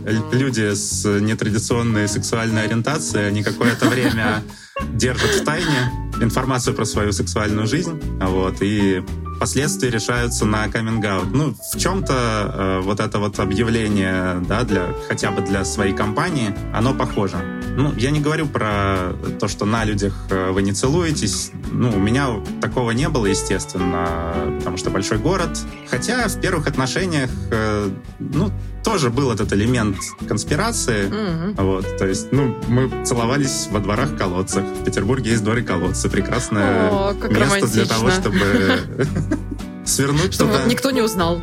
mm-hmm. 0.05 0.37
люди 0.37 0.73
с 0.73 1.03
нетрадиционной 1.03 2.07
сексуальной 2.07 2.63
ориентацией, 2.63 3.27
они 3.27 3.43
какое-то 3.43 3.89
время 3.89 4.41
держат 4.93 5.31
в 5.31 5.43
тайне 5.43 5.91
информацию 6.21 6.73
про 6.75 6.85
свою 6.85 7.11
сексуальную 7.11 7.67
жизнь, 7.67 8.01
вот, 8.21 8.61
и 8.61 9.03
последствия 9.43 9.89
решаются 9.89 10.45
на 10.45 10.69
каминг 10.69 11.03
-аут. 11.03 11.31
Ну, 11.33 11.53
в 11.73 11.77
чем-то 11.77 12.13
э, 12.13 12.79
вот 12.81 13.01
это 13.01 13.19
вот 13.19 13.39
объявление, 13.39 14.41
да, 14.47 14.63
для, 14.63 14.93
хотя 15.09 15.31
бы 15.31 15.41
для 15.41 15.65
своей 15.65 15.93
компании, 15.93 16.55
оно 16.73 16.93
похоже. 16.93 17.62
Ну, 17.75 17.93
я 17.97 18.11
не 18.11 18.19
говорю 18.19 18.47
про 18.47 19.13
то, 19.39 19.47
что 19.47 19.65
на 19.65 19.83
людях 19.83 20.13
э, 20.29 20.51
вы 20.51 20.61
не 20.61 20.73
целуетесь. 20.73 21.51
Ну, 21.71 21.89
у 21.89 21.99
меня 21.99 22.27
такого 22.61 22.91
не 22.91 23.09
было, 23.09 23.25
естественно, 23.25 24.55
потому 24.59 24.77
что 24.77 24.89
большой 24.91 25.17
город. 25.17 25.57
Хотя 25.89 26.27
в 26.27 26.39
первых 26.39 26.67
отношениях, 26.67 27.31
э, 27.51 27.89
ну, 28.19 28.51
тоже 28.83 29.09
был 29.09 29.31
этот 29.31 29.53
элемент 29.53 29.97
конспирации. 30.27 31.09
Mm-hmm. 31.09 31.63
Вот, 31.63 31.97
то 31.97 32.07
есть, 32.07 32.31
ну, 32.31 32.55
мы 32.67 32.91
целовались 33.05 33.67
во 33.71 33.79
дворах 33.79 34.17
колодцах. 34.17 34.63
В 34.63 34.83
Петербурге 34.83 35.31
есть 35.31 35.43
дворы 35.43 35.63
колодцы. 35.63 36.09
Прекрасное 36.09 36.89
О, 36.91 37.13
место 37.13 37.39
романтично. 37.39 37.67
для 37.69 37.85
того, 37.85 38.11
чтобы 38.11 38.79
свернуть 39.85 40.33
Чтобы 40.33 40.59
никто 40.67 40.91
не 40.91 41.01
узнал. 41.01 41.41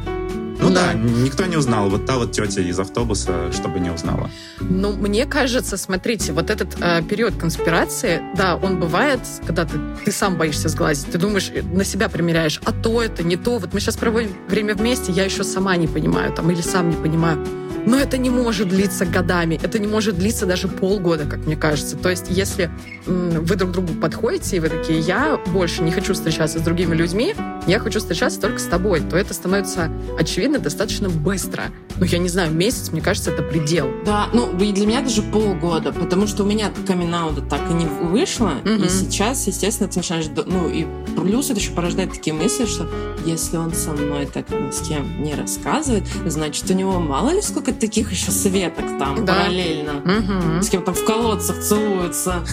Ну 0.60 0.70
да. 0.70 0.92
никто 0.92 1.46
не 1.46 1.56
узнал. 1.56 1.88
Вот 1.88 2.06
та 2.06 2.16
вот 2.16 2.32
тетя 2.32 2.60
из 2.60 2.78
автобуса, 2.78 3.52
чтобы 3.52 3.80
не 3.80 3.90
узнала. 3.90 4.30
Ну, 4.60 4.92
мне 4.92 5.26
кажется, 5.26 5.76
смотрите, 5.76 6.32
вот 6.32 6.50
этот 6.50 6.76
э, 6.80 7.02
период 7.02 7.36
конспирации, 7.36 8.22
да, 8.36 8.56
он 8.56 8.78
бывает, 8.78 9.20
когда 9.46 9.64
ты, 9.64 9.78
ты 10.04 10.12
сам 10.12 10.36
боишься 10.36 10.68
сглазить, 10.68 11.10
ты 11.10 11.18
думаешь, 11.18 11.50
э, 11.54 11.62
на 11.62 11.84
себя 11.84 12.08
примеряешь, 12.08 12.60
а 12.64 12.72
то 12.72 13.02
это, 13.02 13.22
не 13.22 13.36
то. 13.36 13.58
Вот 13.58 13.72
мы 13.72 13.80
сейчас 13.80 13.96
проводим 13.96 14.32
время 14.48 14.74
вместе, 14.74 15.12
я 15.12 15.24
еще 15.24 15.44
сама 15.44 15.76
не 15.76 15.86
понимаю, 15.86 16.32
там, 16.32 16.50
или 16.50 16.60
сам 16.60 16.90
не 16.90 16.96
понимаю. 16.96 17.44
Но 17.87 17.99
это 17.99 18.18
не 18.18 18.30
может 18.30 18.68
длиться 18.68 19.06
годами, 19.06 19.58
это 19.62 19.78
не 19.78 19.87
может 19.87 20.16
длиться 20.16 20.46
даже 20.46 20.68
полгода, 20.68 21.25
как 21.25 21.46
мне 21.46 21.56
кажется. 21.56 21.96
То 21.96 22.10
есть, 22.10 22.26
если 22.28 22.70
вы 23.06 23.56
друг 23.56 23.72
другу 23.72 23.94
подходите, 23.94 24.56
и 24.56 24.60
вы 24.60 24.68
такие, 24.68 25.00
я 25.00 25.38
больше 25.49 25.82
не 25.82 25.90
хочу 25.90 26.14
встречаться 26.14 26.58
с 26.58 26.62
другими 26.62 26.94
людьми, 26.94 27.34
я 27.66 27.78
хочу 27.78 27.99
встречаться 27.99 28.40
только 28.40 28.58
с 28.58 28.64
тобой, 28.64 29.00
то 29.00 29.16
это 29.16 29.34
становится 29.34 29.90
очевидно 30.18 30.58
достаточно 30.58 31.08
быстро. 31.08 31.64
Ну, 31.96 32.04
я 32.04 32.18
не 32.18 32.28
знаю, 32.28 32.52
месяц, 32.52 32.90
мне 32.90 33.00
кажется, 33.00 33.30
это 33.30 33.42
предел. 33.42 33.90
Да, 34.04 34.28
ну, 34.32 34.56
и 34.58 34.72
для 34.72 34.87
меня 34.87 35.02
даже 35.02 35.22
полгода, 35.22 35.92
потому 35.92 36.26
что 36.26 36.44
у 36.44 36.46
меня 36.46 36.70
камин 36.87 37.10
так 37.49 37.60
и 37.70 37.75
не 37.75 37.87
вышло, 37.87 38.52
mm-hmm. 38.64 38.87
и 38.87 38.88
сейчас, 38.88 39.46
естественно, 39.46 39.88
ты 39.88 39.99
начинаешь, 39.99 40.26
ну, 40.46 40.68
и 40.68 40.87
плюс 41.16 41.50
это 41.50 41.58
еще 41.58 41.72
порождает 41.72 42.12
такие 42.12 42.32
мысли, 42.32 42.66
что 42.66 42.88
если 43.26 43.56
он 43.56 43.75
со 43.75 43.90
мной 43.92 44.26
так 44.26 44.49
ни 44.50 44.70
с 44.70 44.87
кем 44.87 45.22
не 45.22 45.34
рассказывает, 45.34 46.04
значит, 46.26 46.70
у 46.70 46.75
него 46.75 46.99
мало 47.00 47.30
ли 47.30 47.42
сколько 47.42 47.72
таких 47.80 48.12
еще 48.12 48.30
светок 48.30 48.84
там 48.99 49.25
да. 49.25 49.34
параллельно, 49.34 50.02
mm-hmm. 50.04 50.62
с 50.62 50.68
кем 50.68 50.82
там 50.82 50.94
в 50.94 51.04
колодцах 51.04 51.60
целуются. 51.60 52.44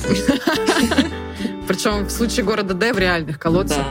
Причем 1.68 2.06
в 2.06 2.12
случае 2.12 2.46
города 2.46 2.74
Д 2.74 2.94
в 2.94 2.98
реальных 2.98 3.38
колодцах. 3.38 3.86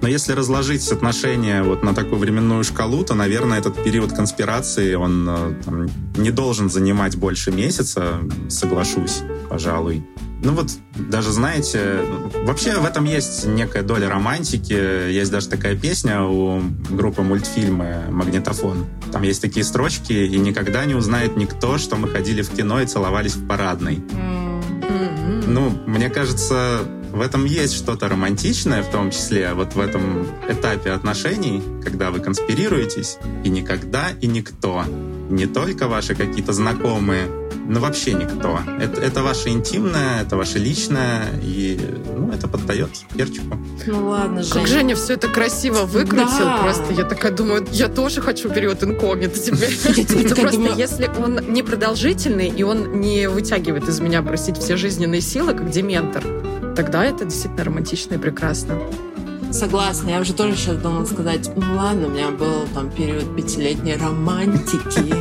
Но 0.00 0.08
если 0.08 0.32
разложить 0.32 0.90
отношения 0.90 1.62
вот 1.62 1.82
на 1.82 1.94
такую 1.94 2.18
временную 2.18 2.64
шкалу, 2.64 3.04
то, 3.04 3.14
наверное, 3.14 3.58
этот 3.58 3.82
период 3.84 4.12
конспирации, 4.12 4.94
он 4.94 5.28
э, 5.28 5.62
там, 5.62 5.90
не 6.16 6.30
должен 6.30 6.70
занимать 6.70 7.16
больше 7.16 7.50
месяца, 7.50 8.20
соглашусь, 8.48 9.20
пожалуй. 9.50 10.02
Ну 10.42 10.52
вот, 10.52 10.70
даже 10.96 11.32
знаете, 11.32 12.00
вообще 12.44 12.78
в 12.78 12.84
этом 12.86 13.04
есть 13.04 13.44
некая 13.46 13.82
доля 13.82 14.08
романтики. 14.08 15.10
Есть 15.12 15.30
даже 15.30 15.48
такая 15.48 15.76
песня 15.76 16.22
у 16.22 16.62
группы 16.88 17.22
мультфильмы 17.22 18.04
«Магнитофон». 18.10 18.86
Там 19.12 19.22
есть 19.22 19.42
такие 19.42 19.64
строчки 19.64 20.12
«И 20.12 20.38
никогда 20.38 20.84
не 20.86 20.94
узнает 20.94 21.36
никто, 21.36 21.76
что 21.76 21.96
мы 21.96 22.08
ходили 22.08 22.42
в 22.42 22.50
кино 22.50 22.80
и 22.80 22.86
целовались 22.86 23.34
в 23.34 23.46
парадной». 23.46 23.96
Mm-hmm. 23.96 25.44
Ну, 25.46 25.70
мне 25.86 26.08
кажется, 26.08 26.80
в 27.12 27.20
этом 27.20 27.44
есть 27.44 27.74
что-то 27.74 28.08
романтичное, 28.08 28.82
в 28.82 28.90
том 28.90 29.10
числе 29.10 29.52
вот 29.52 29.74
в 29.74 29.80
этом 29.80 30.26
этапе 30.48 30.92
отношений, 30.92 31.62
когда 31.82 32.10
вы 32.10 32.20
конспирируетесь, 32.20 33.18
и 33.44 33.48
никогда 33.48 34.10
и 34.20 34.26
никто, 34.26 34.84
не 35.30 35.46
только 35.46 35.88
ваши 35.88 36.14
какие-то 36.14 36.52
знакомые, 36.52 37.28
но 37.68 37.78
вообще 37.80 38.14
никто. 38.14 38.58
Это, 38.80 39.00
это 39.00 39.22
ваше 39.22 39.50
интимное, 39.50 40.22
это 40.22 40.36
ваше 40.36 40.58
личное, 40.58 41.26
и 41.40 41.80
ну, 42.16 42.32
это 42.32 42.48
поддает 42.48 42.90
перчику. 43.14 43.56
Ну 43.86 44.08
ладно, 44.08 44.42
Женя. 44.42 44.54
Как 44.54 44.66
Женя 44.66 44.96
все 44.96 45.14
это 45.14 45.28
красиво 45.28 45.82
выкрутил, 45.82 46.44
да. 46.44 46.58
просто 46.58 46.92
я 46.92 47.04
такая 47.04 47.30
думаю, 47.30 47.64
я 47.70 47.88
тоже 47.88 48.20
хочу 48.20 48.50
период 48.50 48.82
инкогнито 48.82 49.38
теперь. 49.38 49.78
Просто 50.40 50.74
если 50.76 51.08
он 51.18 51.40
не 51.52 51.62
продолжительный, 51.62 52.48
и 52.48 52.62
он 52.64 53.00
не 53.00 53.28
вытягивает 53.28 53.88
из 53.88 54.00
меня, 54.00 54.22
простить 54.22 54.56
все 54.58 54.76
жизненные 54.76 55.20
силы, 55.20 55.54
как 55.54 55.70
дементор, 55.70 56.24
тогда 56.74 57.04
это 57.04 57.24
действительно 57.24 57.64
романтично 57.64 58.14
и 58.14 58.18
прекрасно. 58.18 58.78
Согласна, 59.52 60.10
я 60.10 60.20
уже 60.20 60.32
тоже 60.32 60.56
сейчас 60.56 60.76
думала 60.76 61.04
сказать, 61.04 61.50
ну 61.56 61.76
ладно, 61.76 62.06
у 62.06 62.10
меня 62.10 62.30
был 62.30 62.66
там 62.72 62.90
период 62.90 63.34
пятилетней 63.36 63.96
романтики. 63.96 65.14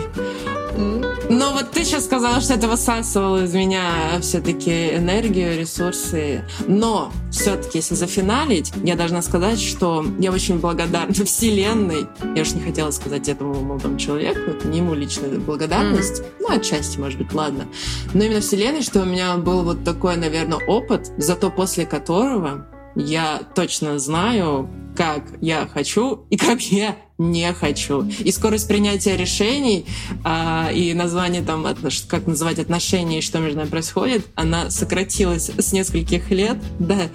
Но 1.30 1.54
вот 1.54 1.70
ты 1.72 1.84
сейчас 1.84 2.06
сказала, 2.06 2.42
что 2.42 2.56
это 2.56 2.68
высасывало 2.68 3.44
из 3.44 3.54
меня 3.54 4.20
все-таки 4.22 4.96
энергию, 4.96 5.60
ресурсы. 5.60 6.44
Но 6.68 7.12
все-таки, 7.32 7.78
если 7.80 7.94
зафиналить, 7.94 8.72
я 8.84 8.96
должна 8.96 9.22
сказать, 9.22 9.60
что 9.60 10.04
я 10.18 10.32
очень 10.32 10.58
благодарна 10.58 11.14
Вселенной. 11.26 12.08
Я 12.36 12.42
уж 12.42 12.54
не 12.54 12.62
хотела 12.62 12.90
сказать 12.90 13.30
этому 13.30 13.54
молодому 13.62 13.98
человеку, 13.98 14.52
это 14.52 14.68
не 14.68 14.80
ему 14.80 14.96
личная 14.96 15.38
благодарность. 15.38 16.22
Mm. 16.22 16.26
Ну, 16.40 16.52
отчасти, 16.52 16.98
может 16.98 17.20
быть, 17.20 17.32
ладно. 17.34 17.68
Но 18.16 18.24
именно 18.24 18.42
Вселенной, 18.42 18.82
что 18.82 19.02
у 19.02 19.06
меня 19.06 19.38
был 19.38 19.64
вот 19.64 19.84
такой, 19.84 20.18
наверное, 20.18 20.60
опыт, 20.66 21.12
зато 21.18 21.52
после 21.52 21.86
которого 21.86 22.66
я 22.96 23.42
точно 23.56 24.00
знаю, 24.00 24.70
как 24.96 25.24
я 25.42 25.68
хочу 25.68 26.26
и 26.30 26.38
как 26.38 26.62
я 26.62 26.96
не 27.18 27.52
хочу. 27.54 28.10
И 28.20 28.32
скорость 28.32 28.68
принятия 28.68 29.16
решений 29.18 29.86
а, 30.24 30.70
и 30.74 30.94
название 30.94 31.42
там, 31.42 31.66
как 32.08 32.28
называть 32.28 32.60
отношения 32.60 33.20
и 33.20 33.22
что 33.22 33.40
между 33.40 33.60
нами 33.60 33.70
происходит, 33.70 34.26
она 34.36 34.70
сократилась 34.70 35.50
с 35.50 35.74
нескольких 35.74 36.32
лет 36.32 36.58
до 36.80 37.10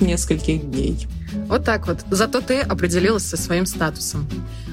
нескольких 0.00 0.70
дней. 0.70 1.06
Вот 1.48 1.64
так 1.64 1.86
вот. 1.86 2.00
Зато 2.10 2.40
ты 2.40 2.60
определилась 2.60 3.24
со 3.24 3.36
своим 3.36 3.66
статусом. 3.66 4.26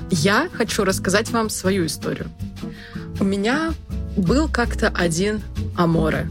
Я 0.10 0.50
хочу 0.52 0.84
рассказать 0.84 1.30
вам 1.32 1.50
свою 1.50 1.86
историю. 1.86 2.30
У 3.20 3.24
меня 3.24 3.74
был 4.18 4.50
как-то 4.50 4.90
один 4.90 5.42
аморе. 5.78 6.30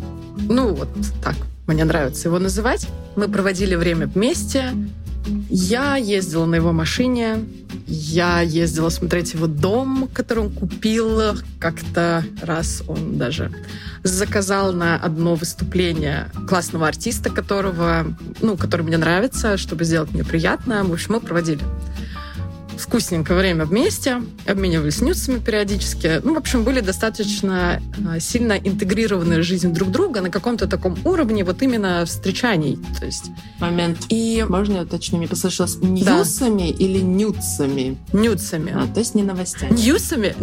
Ну, 0.48 0.74
вот 0.74 0.88
так 1.22 1.36
мне 1.70 1.84
нравится 1.84 2.28
его 2.28 2.38
называть. 2.38 2.88
Мы 3.16 3.28
проводили 3.28 3.76
время 3.76 4.08
вместе. 4.08 4.72
Я 5.48 5.96
ездила 5.96 6.46
на 6.46 6.56
его 6.56 6.72
машине. 6.72 7.44
Я 7.86 8.40
ездила 8.40 8.88
смотреть 8.88 9.34
его 9.34 9.46
дом, 9.46 10.08
который 10.12 10.44
он 10.44 10.50
купил. 10.50 11.20
Как-то 11.60 12.24
раз 12.42 12.82
он 12.88 13.18
даже 13.18 13.52
заказал 14.02 14.72
на 14.72 14.96
одно 14.96 15.34
выступление 15.36 16.26
классного 16.48 16.88
артиста, 16.88 17.30
которого, 17.30 18.06
ну, 18.40 18.56
который 18.56 18.82
мне 18.82 18.98
нравится, 18.98 19.56
чтобы 19.56 19.84
сделать 19.84 20.10
мне 20.12 20.24
приятно. 20.24 20.82
В 20.84 20.92
общем, 20.92 21.14
мы 21.14 21.20
проводили 21.20 21.62
вкусненькое 22.80 23.38
время 23.38 23.64
вместе, 23.64 24.22
обменивались 24.46 25.00
нюцами 25.00 25.38
периодически. 25.38 26.20
Ну, 26.24 26.34
в 26.34 26.38
общем, 26.38 26.64
были 26.64 26.80
достаточно 26.80 27.82
а, 28.06 28.20
сильно 28.20 28.54
интегрированы 28.54 29.38
в 29.38 29.42
жизнь 29.42 29.72
друг 29.72 29.90
друга 29.90 30.20
на 30.20 30.30
каком-то 30.30 30.66
таком 30.66 30.98
уровне 31.04 31.44
вот 31.44 31.62
именно 31.62 32.04
встречаний. 32.06 32.78
То 32.98 33.06
есть... 33.06 33.30
Момент. 33.58 33.98
И... 34.08 34.44
Можно 34.48 34.76
я 34.76 34.82
уточню? 34.82 35.18
Мне 35.18 35.28
послышалось 35.28 35.76
ньюсами 35.76 36.72
да. 36.72 36.84
или 36.84 36.98
нюцами? 37.00 37.98
Нюцами. 38.12 38.72
А, 38.74 38.86
то 38.92 39.00
есть 39.00 39.14
не 39.14 39.22
новостями. 39.22 39.72
Ньюсами? 39.72 40.34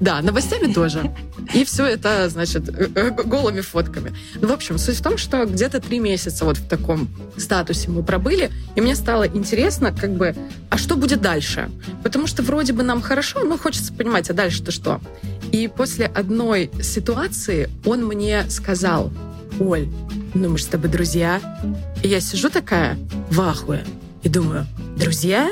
Да, 0.00 0.20
новостями 0.22 0.72
тоже. 0.72 1.14
И 1.52 1.64
все 1.64 1.86
это, 1.86 2.28
значит, 2.28 2.68
э, 2.68 2.88
э, 2.94 3.10
голыми 3.10 3.60
фотками. 3.60 4.12
Ну, 4.40 4.48
в 4.48 4.52
общем, 4.52 4.78
суть 4.78 4.96
в 4.96 5.02
том, 5.02 5.18
что 5.18 5.44
где-то 5.44 5.80
три 5.80 5.98
месяца 5.98 6.44
вот 6.44 6.56
в 6.58 6.68
таком 6.68 7.08
статусе 7.36 7.90
мы 7.90 8.02
пробыли, 8.02 8.50
и 8.74 8.80
мне 8.80 8.96
стало 8.96 9.26
интересно, 9.26 9.92
как 9.92 10.14
бы, 10.14 10.34
а 10.70 10.78
что 10.78 10.96
будет 10.96 11.20
дальше? 11.20 11.70
Потому 12.02 12.26
что 12.26 12.42
вроде 12.42 12.72
бы 12.72 12.82
нам 12.82 13.02
хорошо, 13.02 13.44
но 13.44 13.58
хочется 13.58 13.92
понимать, 13.92 14.30
а 14.30 14.34
дальше-то 14.34 14.70
что? 14.70 15.00
И 15.52 15.68
после 15.68 16.06
одной 16.06 16.70
ситуации 16.82 17.70
он 17.84 18.04
мне 18.06 18.44
сказал, 18.50 19.12
Оль, 19.60 19.88
ну 20.34 20.50
мы 20.50 20.58
же 20.58 20.64
с 20.64 20.66
тобой 20.66 20.90
друзья. 20.90 21.40
И 22.02 22.08
я 22.08 22.20
сижу 22.20 22.50
такая 22.50 22.98
в 23.30 23.40
ахуе 23.40 23.84
и 24.22 24.28
думаю, 24.28 24.66
друзья? 24.96 25.50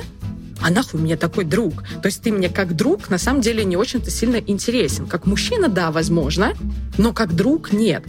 А 0.61 0.71
нахуй 0.71 1.01
мне 1.01 1.17
такой 1.17 1.45
друг? 1.45 1.83
То 2.03 2.07
есть 2.07 2.23
ты 2.23 2.31
мне 2.31 2.49
как 2.49 2.77
друг 2.77 3.11
на 3.11 3.19
самом 3.19 3.41
деле 3.41 3.65
не 3.65 3.77
очень-то 3.77 4.11
сильно 4.11 4.37
интересен. 4.37 5.07
Как 5.07 5.27
мужчина, 5.27 5.69
да, 5.69 5.91
возможно, 5.91 6.53
но 6.99 7.13
как 7.13 7.35
друг 7.35 7.73
нет. 7.73 8.05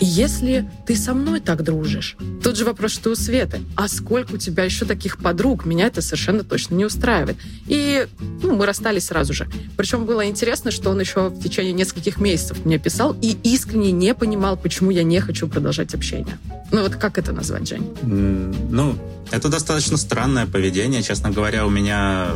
И 0.00 0.04
если 0.04 0.68
ты 0.86 0.96
со 0.96 1.14
мной 1.14 1.40
так 1.40 1.62
дружишь, 1.62 2.16
тот 2.42 2.56
же 2.56 2.64
вопрос, 2.64 2.92
что 2.92 3.10
у 3.10 3.14
Светы, 3.14 3.60
а 3.76 3.88
сколько 3.88 4.34
у 4.34 4.36
тебя 4.38 4.64
еще 4.64 4.84
таких 4.84 5.18
подруг? 5.18 5.64
Меня 5.64 5.86
это 5.86 6.02
совершенно 6.02 6.44
точно 6.44 6.74
не 6.74 6.84
устраивает. 6.84 7.36
И 7.66 8.06
ну, 8.42 8.54
мы 8.54 8.66
расстались 8.66 9.06
сразу 9.06 9.32
же. 9.32 9.48
Причем 9.76 10.04
было 10.04 10.26
интересно, 10.26 10.70
что 10.70 10.90
он 10.90 11.00
еще 11.00 11.28
в 11.28 11.42
течение 11.42 11.72
нескольких 11.72 12.18
месяцев 12.18 12.64
мне 12.64 12.78
писал 12.78 13.16
и 13.20 13.36
искренне 13.42 13.92
не 13.92 14.14
понимал, 14.14 14.56
почему 14.56 14.90
я 14.90 15.02
не 15.02 15.20
хочу 15.20 15.48
продолжать 15.48 15.94
общение. 15.94 16.38
Ну 16.70 16.82
вот 16.82 16.96
как 16.96 17.18
это 17.18 17.32
назвать, 17.32 17.68
Жень? 17.68 17.92
Ну, 18.02 18.96
это 19.30 19.48
достаточно 19.48 19.96
странное 19.96 20.46
поведение. 20.46 21.02
Честно 21.02 21.30
говоря, 21.30 21.66
у 21.66 21.70
меня 21.70 22.32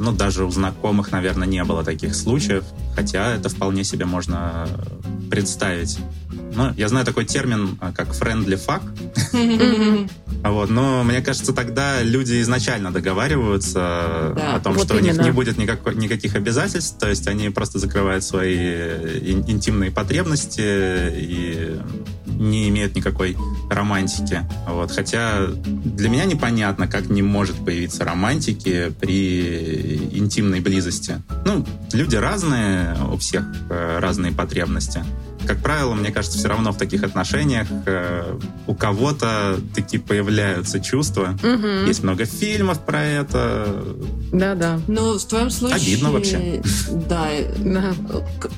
ну, 0.00 0.12
даже 0.12 0.44
у 0.44 0.50
знакомых, 0.50 1.12
наверное, 1.12 1.46
не 1.46 1.62
было 1.62 1.84
таких 1.84 2.14
случаев, 2.14 2.64
хотя 2.94 3.34
это 3.34 3.48
вполне 3.48 3.84
себе 3.84 4.04
можно 4.04 4.68
представить. 5.30 5.98
Ну, 6.54 6.72
я 6.76 6.88
знаю 6.88 7.06
такой 7.06 7.24
термин, 7.24 7.78
а, 7.80 7.92
как 7.92 8.08
friendly 8.08 8.58
fuck. 8.58 8.82
Вот, 10.42 10.70
но 10.70 11.04
мне 11.04 11.20
кажется, 11.20 11.52
тогда 11.52 12.02
люди 12.02 12.40
изначально 12.40 12.90
договариваются 12.90 14.32
да, 14.34 14.54
о 14.54 14.60
том, 14.60 14.72
вот 14.72 14.86
что 14.86 14.98
именно. 14.98 15.10
у 15.10 15.16
них 15.16 15.22
не 15.22 15.32
будет 15.32 15.58
никак, 15.58 15.94
никаких 15.94 16.34
обязательств, 16.34 16.98
то 16.98 17.10
есть 17.10 17.28
они 17.28 17.50
просто 17.50 17.78
закрывают 17.78 18.24
свои 18.24 18.56
интимные 19.20 19.90
потребности 19.90 20.62
и 20.62 21.78
не 22.26 22.70
имеют 22.70 22.94
никакой 22.94 23.36
романтики. 23.70 24.40
Вот, 24.66 24.90
хотя 24.92 25.46
для 25.46 26.08
меня 26.08 26.24
непонятно, 26.24 26.88
как 26.88 27.10
не 27.10 27.20
может 27.20 27.62
появиться 27.62 28.04
романтики 28.04 28.92
при 28.98 29.96
интимной 30.12 30.60
близости. 30.60 31.20
Ну, 31.44 31.66
люди 31.92 32.16
разные, 32.16 32.79
у 33.12 33.16
всех 33.16 33.44
э, 33.68 33.98
разные 33.98 34.32
потребности 34.32 35.04
как 35.46 35.62
правило, 35.62 35.94
мне 35.94 36.10
кажется, 36.10 36.38
все 36.38 36.48
равно 36.48 36.72
в 36.72 36.76
таких 36.76 37.02
отношениях 37.02 37.66
э, 37.86 38.38
у 38.66 38.74
кого-то 38.74 39.58
такие 39.74 40.00
появляются 40.00 40.80
чувства. 40.80 41.34
Угу. 41.42 41.88
Есть 41.88 42.02
много 42.02 42.24
фильмов 42.24 42.80
про 42.80 43.02
это. 43.02 43.84
Да-да. 44.32 44.80
Но 44.86 45.18
в 45.18 45.24
твоем 45.24 45.50
случае... 45.50 45.78
Обидно 45.78 46.10
вообще. 46.10 46.62
Да. 47.08 47.28
да. 47.58 47.92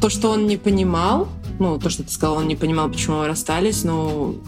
То, 0.01 0.11
что 0.11 0.31
он 0.31 0.47
не 0.47 0.57
понимал, 0.57 1.29
ну, 1.59 1.79
то, 1.79 1.89
что 1.91 2.03
ты 2.03 2.11
сказал, 2.11 2.37
он 2.37 2.49
не 2.49 2.57
понимал, 2.57 2.91
почему 2.91 3.19
вы 3.19 3.29
расстались, 3.29 3.85
ну, 3.85 4.43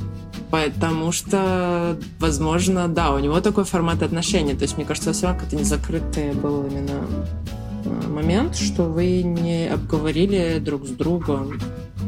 потому 0.50 1.12
что, 1.12 1.96
возможно, 2.18 2.88
да, 2.88 3.12
у 3.12 3.18
него 3.18 3.40
такой 3.40 3.64
формат 3.64 4.02
отношений. 4.02 4.54
То 4.54 4.62
есть, 4.62 4.76
мне 4.76 4.84
кажется, 4.84 5.12
все 5.12 5.26
равно 5.26 5.40
как-то 5.40 5.56
не 5.56 5.64
закрытый 5.64 6.32
был 6.32 6.66
именно 6.66 7.06
момент, 7.84 8.56
что 8.56 8.84
вы 8.84 9.22
не 9.22 9.68
обговорили 9.68 10.58
друг 10.58 10.86
с 10.86 10.90
другом 10.90 11.58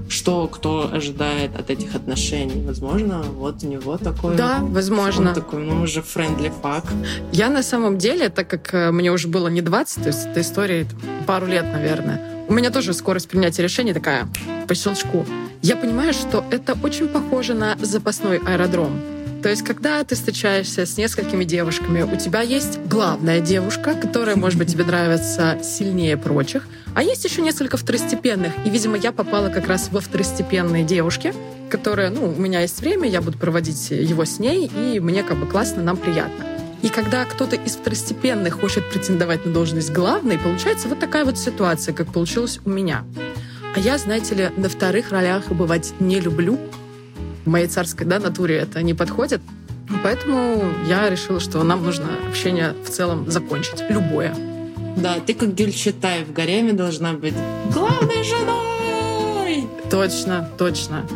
что 0.09 0.47
кто 0.47 0.89
ожидает 0.93 1.59
от 1.59 1.71
этих 1.71 1.95
отношений. 1.95 2.65
Возможно, 2.65 3.23
вот 3.23 3.63
у 3.65 3.67
него 3.67 3.97
такой... 3.97 4.37
Да, 4.37 4.59
возможно. 4.61 5.31
Он 5.31 5.35
такой, 5.35 5.65
ну, 5.65 5.83
уже 5.83 6.01
friendly 6.01 6.53
fuck. 6.63 6.85
Я 7.33 7.51
на 7.51 7.63
самом 7.63 7.99
деле, 7.99 8.29
так 8.29 8.49
как 8.49 8.73
э, 8.73 8.93
мне 8.93 9.11
уже 9.11 9.29
было 9.29 9.49
не 9.49 9.63
20, 9.63 10.03
то 10.03 10.09
есть 10.09 10.27
эта 10.27 10.41
история 10.41 10.87
пару 11.27 11.47
лет, 11.47 11.65
наверное, 11.65 12.47
у 12.49 12.55
меня 12.55 12.71
тоже 12.71 12.95
скорость 12.95 13.29
принятия 13.29 13.63
решений 13.63 13.93
такая 13.93 14.29
по 14.69 14.75
щелчку. 14.75 15.27
Я 15.63 15.77
понимаю, 15.77 16.13
что 16.13 16.45
это 16.51 16.77
очень 16.83 17.09
похоже 17.09 17.55
на 17.55 17.77
запасной 17.81 18.39
аэродром. 18.39 19.16
То 19.43 19.51
есть, 19.51 19.63
когда 19.63 20.03
ты 20.03 20.15
встречаешься 20.15 20.87
с 20.87 20.97
несколькими 20.97 21.45
девушками, 21.45 22.03
у 22.03 22.17
тебя 22.17 22.41
есть 22.41 22.81
главная 22.87 23.41
девушка, 23.41 23.95
которая, 23.95 24.37
может 24.37 24.59
быть, 24.59 24.73
тебе 24.73 24.85
нравится 24.85 25.59
сильнее 25.63 26.17
прочих, 26.17 26.67
а 26.95 27.03
есть 27.03 27.25
еще 27.25 27.43
несколько 27.43 27.77
второстепенных. 27.77 28.53
И, 28.65 28.71
видимо, 28.71 28.97
я 28.97 29.13
попала 29.13 29.49
как 29.49 29.69
раз 29.69 29.91
во 29.93 30.01
второстепенные 30.01 30.85
девушки, 30.85 31.33
которые, 31.71 32.11
ну, 32.11 32.29
у 32.29 32.41
меня 32.41 32.61
есть 32.61 32.81
время, 32.81 33.09
я 33.09 33.21
буду 33.21 33.39
проводить 33.39 33.91
его 33.91 34.25
с 34.25 34.39
ней, 34.39 34.71
и 34.75 35.01
мне 35.01 35.23
как 35.23 35.37
бы 35.37 35.47
классно, 35.47 35.83
нам 35.83 35.97
приятно. 35.97 36.45
И 36.83 36.89
когда 36.89 37.25
кто-то 37.25 37.57
из 37.57 37.77
второстепенных 37.77 38.61
хочет 38.61 38.89
претендовать 38.91 39.45
на 39.45 39.53
должность 39.53 39.93
главной, 39.93 40.39
получается 40.39 40.89
вот 40.89 40.99
такая 40.99 41.25
вот 41.25 41.39
ситуация, 41.39 41.95
как 41.95 42.13
получилось 42.13 42.61
у 42.65 42.71
меня. 42.71 43.05
А 43.75 43.79
я, 43.79 43.99
знаете 43.99 44.35
ли, 44.35 44.51
на 44.57 44.69
вторых 44.69 45.11
ролях 45.11 45.49
бывать 45.49 45.95
не 46.01 46.21
люблю, 46.21 46.59
моей 47.47 47.67
царской 47.67 48.07
да, 48.07 48.19
натуре 48.19 48.57
это 48.57 48.83
не 48.83 48.95
подходит. 48.95 49.41
Поэтому 50.03 50.65
я 50.87 51.09
решила, 51.09 51.41
что 51.41 51.63
нам 51.63 51.85
нужно 51.85 52.07
общение 52.29 52.75
в 52.85 52.91
целом 52.91 53.31
закончить. 53.31 53.85
Любое. 53.89 54.35
Да, 54.97 55.17
ты 55.25 55.35
как 55.35 55.55
Гюльчатай 55.55 56.25
в 56.25 56.33
гареме 56.33 56.73
должна 56.73 57.13
быть 57.13 57.35
главной 57.73 58.25
женой! 58.25 59.69
Точно, 59.91 60.49
точно. 60.59 61.07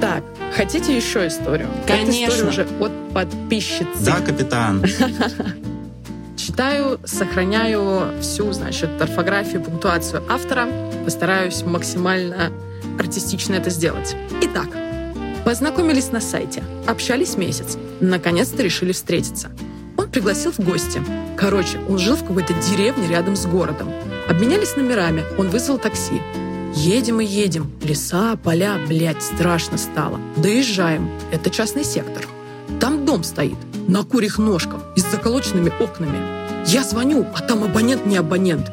Так, 0.00 0.22
хотите 0.54 0.94
еще 0.96 1.26
историю? 1.26 1.68
Конечно. 1.86 2.26
историю 2.26 2.48
уже 2.48 2.66
от 2.80 2.92
подписчицы. 3.14 4.04
Да, 4.04 4.20
капитан. 4.20 4.84
Читаю, 6.36 7.00
сохраняю 7.04 8.20
всю, 8.20 8.52
значит, 8.52 8.90
орфографию, 9.00 9.62
пунктуацию 9.62 10.22
автора. 10.28 10.68
Постараюсь 11.04 11.62
максимально 11.62 12.52
артистично 12.98 13.54
это 13.54 13.70
сделать. 13.70 14.14
Итак, 14.42 14.68
Познакомились 15.46 16.10
на 16.10 16.20
сайте, 16.20 16.64
общались 16.88 17.36
месяц. 17.36 17.78
Наконец-то 18.00 18.64
решили 18.64 18.90
встретиться. 18.90 19.52
Он 19.96 20.10
пригласил 20.10 20.50
в 20.50 20.58
гости. 20.58 21.00
Короче, 21.36 21.78
он 21.88 22.00
жил 22.00 22.16
в 22.16 22.24
какой-то 22.26 22.52
деревне 22.54 23.06
рядом 23.06 23.36
с 23.36 23.46
городом. 23.46 23.88
Обменялись 24.28 24.74
номерами, 24.74 25.22
он 25.38 25.50
вызвал 25.50 25.78
такси. 25.78 26.20
Едем 26.74 27.20
и 27.20 27.24
едем. 27.24 27.70
Леса, 27.84 28.36
поля, 28.42 28.76
блядь, 28.88 29.22
страшно 29.22 29.78
стало. 29.78 30.18
Доезжаем. 30.36 31.08
Это 31.30 31.48
частный 31.48 31.84
сектор. 31.84 32.26
Там 32.80 33.06
дом 33.06 33.22
стоит, 33.22 33.58
на 33.86 34.02
курьих 34.02 34.38
ножках 34.38 34.82
и 34.96 35.00
с 35.00 35.08
заколоченными 35.08 35.72
окнами. 35.78 36.18
Я 36.66 36.82
звоню, 36.82 37.24
а 37.36 37.40
там 37.40 37.62
абонент 37.62 38.04
не 38.04 38.16
абонент. 38.16 38.68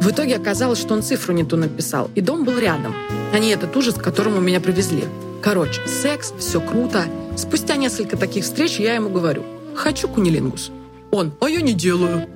В 0.00 0.08
итоге 0.08 0.36
оказалось, 0.36 0.78
что 0.78 0.94
он 0.94 1.02
цифру 1.02 1.34
не 1.34 1.42
ту 1.42 1.56
написал, 1.56 2.12
и 2.14 2.20
дом 2.20 2.44
был 2.44 2.56
рядом, 2.60 2.94
а 3.32 3.40
не 3.40 3.48
этот 3.48 3.76
ужас, 3.76 3.96
к 3.96 4.02
которому 4.04 4.40
меня 4.40 4.60
привезли. 4.60 5.02
Короче, 5.44 5.86
секс, 5.86 6.32
все 6.38 6.58
круто. 6.58 7.04
Спустя 7.36 7.76
несколько 7.76 8.16
таких 8.16 8.44
встреч 8.44 8.78
я 8.78 8.94
ему 8.94 9.10
говорю, 9.10 9.44
хочу 9.76 10.08
кунилингус. 10.08 10.70
Он, 11.10 11.34
а 11.38 11.50
я 11.50 11.60
не 11.60 11.74
делаю. 11.74 12.26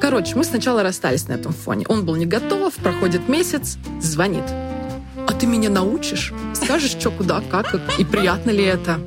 Короче, 0.00 0.36
мы 0.36 0.44
сначала 0.44 0.84
расстались 0.84 1.26
на 1.26 1.32
этом 1.32 1.52
фоне. 1.52 1.86
Он 1.88 2.06
был 2.06 2.14
не 2.14 2.24
готов, 2.24 2.72
проходит 2.74 3.28
месяц, 3.28 3.78
звонит. 4.00 4.44
А 5.26 5.32
ты 5.32 5.48
меня 5.48 5.70
научишь? 5.70 6.32
Скажешь, 6.54 6.92
что, 6.92 7.10
куда, 7.10 7.42
как, 7.50 7.80
и 7.98 8.04
приятно 8.04 8.52
ли 8.52 8.62
это? 8.62 9.00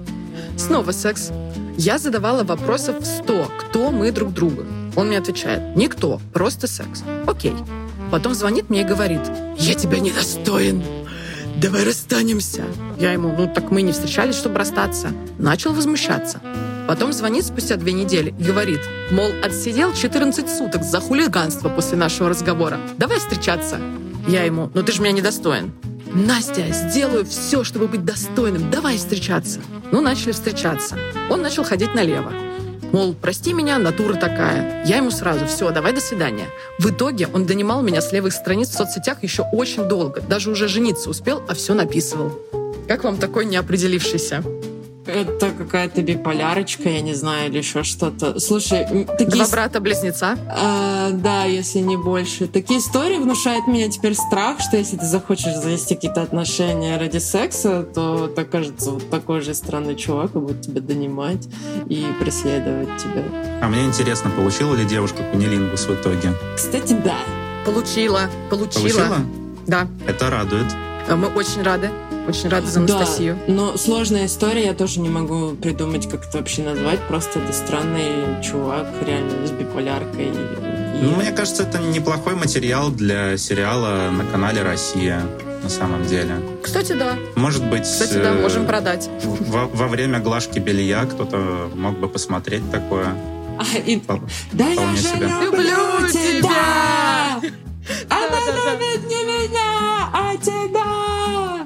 Снова 0.58 0.92
секс. 0.92 1.32
Я 1.78 1.98
задавала 1.98 2.44
вопросов 2.44 2.98
сто, 3.06 3.50
кто 3.58 3.92
мы 3.92 4.12
друг 4.12 4.34
другу. 4.34 4.66
Он 4.98 5.08
мне 5.08 5.18
отвечает, 5.18 5.78
никто, 5.78 6.20
просто 6.34 6.68
секс. 6.68 7.04
Окей. 7.26 7.54
Потом 8.12 8.34
звонит 8.34 8.70
мне 8.70 8.82
и 8.82 8.84
говорит, 8.84 9.22
я 9.58 9.76
тебя 9.76 10.00
недостоин 10.00 10.84
давай 11.62 11.84
расстанемся. 11.84 12.64
Я 12.98 13.14
ему, 13.14 13.34
ну 13.38 13.52
так 13.54 13.72
мы 13.72 13.82
не 13.82 13.92
встречались, 13.92 14.36
чтобы 14.36 14.58
расстаться. 14.60 15.12
Начал 15.38 15.74
возмущаться. 15.74 16.40
Потом 16.88 17.14
звонит 17.14 17.46
спустя 17.46 17.76
две 17.76 17.94
недели 17.94 18.34
и 18.40 18.44
говорит, 18.44 18.80
мол, 19.12 19.32
отсидел 19.44 19.94
14 19.94 20.50
суток 20.50 20.84
за 20.84 21.00
хулиганство 21.00 21.70
после 21.70 21.98
нашего 21.98 22.30
разговора. 22.30 22.80
Давай 22.98 23.20
встречаться. 23.20 23.80
Я 24.28 24.44
ему, 24.44 24.72
ну 24.74 24.84
ты 24.84 24.92
же 24.92 25.02
меня 25.02 25.12
недостоин. 25.12 25.72
Настя, 26.14 26.66
сделаю 26.72 27.26
все, 27.26 27.64
чтобы 27.64 27.88
быть 27.88 28.04
достойным. 28.04 28.72
Давай 28.72 28.98
встречаться. 28.98 29.60
Ну, 29.92 30.02
начали 30.02 30.32
встречаться. 30.32 30.98
Он 31.30 31.42
начал 31.44 31.64
ходить 31.64 31.94
налево. 31.94 32.34
Мол, 32.92 33.14
прости 33.14 33.54
меня, 33.54 33.78
натура 33.78 34.16
такая. 34.16 34.84
Я 34.86 34.98
ему 34.98 35.12
сразу, 35.12 35.46
все, 35.46 35.70
давай 35.70 35.94
до 35.94 36.02
свидания. 36.02 36.48
В 36.80 36.90
итоге 36.90 37.28
он 37.28 37.46
донимал 37.46 37.84
меня 37.84 38.02
с 38.02 38.12
левых 38.12 38.34
страниц 38.34 38.70
в 38.70 38.74
соцсетях 38.74 39.22
еще 39.22 39.44
очень 39.52 39.88
долго. 39.88 40.22
Даже 40.22 40.50
уже 40.50 40.68
жениться 40.68 41.10
успел, 41.10 41.44
а 41.48 41.54
все 41.54 41.76
написывал. 41.76 42.32
Как 42.88 43.04
вам 43.04 43.18
такой 43.18 43.46
неопределившийся? 43.46 44.44
Это 45.10 45.52
какая-то 45.52 46.02
биполярочка, 46.02 46.90
я 46.90 47.02
не 47.02 47.14
знаю, 47.14 47.50
или 47.50 47.58
еще 47.58 47.84
что-то. 47.84 48.40
Слушай, 48.40 48.86
такие... 49.18 49.30
Два 49.30 49.48
брата-близнеца? 49.48 50.38
А, 50.50 51.10
да, 51.12 51.46
если 51.46 51.80
не 51.80 51.98
больше. 51.98 52.48
Такие 52.48 52.80
истории 52.80 53.18
внушают 53.18 53.68
меня 53.68 53.90
теперь 53.90 54.16
страх, 54.16 54.60
что 54.60 54.78
если 54.78 54.98
ты 54.98 55.06
захочешь 55.06 55.56
завести 55.56 55.96
какие-то 55.96 56.22
отношения 56.22 56.98
ради 56.98 57.18
секса, 57.18 57.84
то 57.84 58.30
это 58.32 58.46
кажется 58.46 58.92
вот 58.92 59.10
такой 59.10 59.42
же 59.42 59.54
странный 59.54 59.96
чувак 59.96 60.36
и 60.36 60.40
будет 60.40 60.62
тебя 60.62 60.82
донимать 60.82 61.48
и 61.88 62.06
преследовать 62.20 62.98
тебя. 62.98 63.24
А 63.62 63.68
мне 63.68 63.86
интересно, 63.86 64.30
получила 64.30 64.76
ли 64.76 64.86
девушка 64.86 65.24
кунилингус 65.32 65.86
в 65.86 65.94
итоге? 65.94 66.34
Кстати, 66.56 66.94
да. 66.94 67.18
Получила. 67.66 68.30
Получила. 68.50 68.84
Получила? 68.84 69.18
Да. 69.68 69.88
Это 70.08 70.30
радует. 70.30 70.66
Мы 71.10 71.28
очень 71.28 71.64
рады. 71.64 71.90
Очень 72.30 72.50
рада 72.50 72.68
за 72.68 72.80
Анастасию. 72.80 73.38
Да, 73.48 73.54
но 73.54 73.78
сложная 73.78 74.28
история, 74.28 74.66
я 74.66 74.74
тоже 74.74 75.00
не 75.00 75.10
могу 75.10 75.56
придумать, 75.56 76.10
как 76.10 76.28
это 76.28 76.38
вообще 76.38 76.64
назвать. 76.64 77.00
Просто 77.08 77.40
это 77.40 77.52
странный 77.54 78.42
чувак, 78.44 78.88
реально 79.06 79.48
с 79.48 79.52
биполяркой. 79.52 80.28
И... 80.28 81.02
Ну, 81.02 81.16
мне 81.16 81.32
кажется, 81.32 81.64
это 81.64 81.80
неплохой 81.80 82.36
материал 82.36 82.90
для 82.92 83.38
сериала 83.38 84.12
на 84.12 84.26
канале 84.26 84.62
«Россия». 84.62 85.22
на 85.64 85.70
самом 85.70 86.06
деле. 86.06 86.36
Кстати, 86.64 86.94
да. 86.94 87.16
Может 87.36 87.66
быть... 87.66 87.84
Кстати, 87.84 88.14
да, 88.14 88.30
э, 88.34 88.42
можем 88.42 88.66
продать. 88.66 89.10
Во, 89.24 89.66
во 89.68 89.88
время 89.88 90.20
глажки 90.20 90.58
белья 90.60 91.06
кто-то 91.06 91.70
мог 91.76 92.00
бы 92.00 92.08
посмотреть 92.08 92.70
такое. 92.72 93.08
А, 93.58 93.78
и- 93.86 94.02
Да 94.54 94.68
я 94.70 94.96
же 94.96 95.02
себе. 95.02 95.28
люблю 95.42 96.08
тебя! 96.10 97.42
Она 98.10 98.40
любит 98.46 99.10
не 99.10 99.16
меня, 99.16 99.19
тебя! 99.19 99.19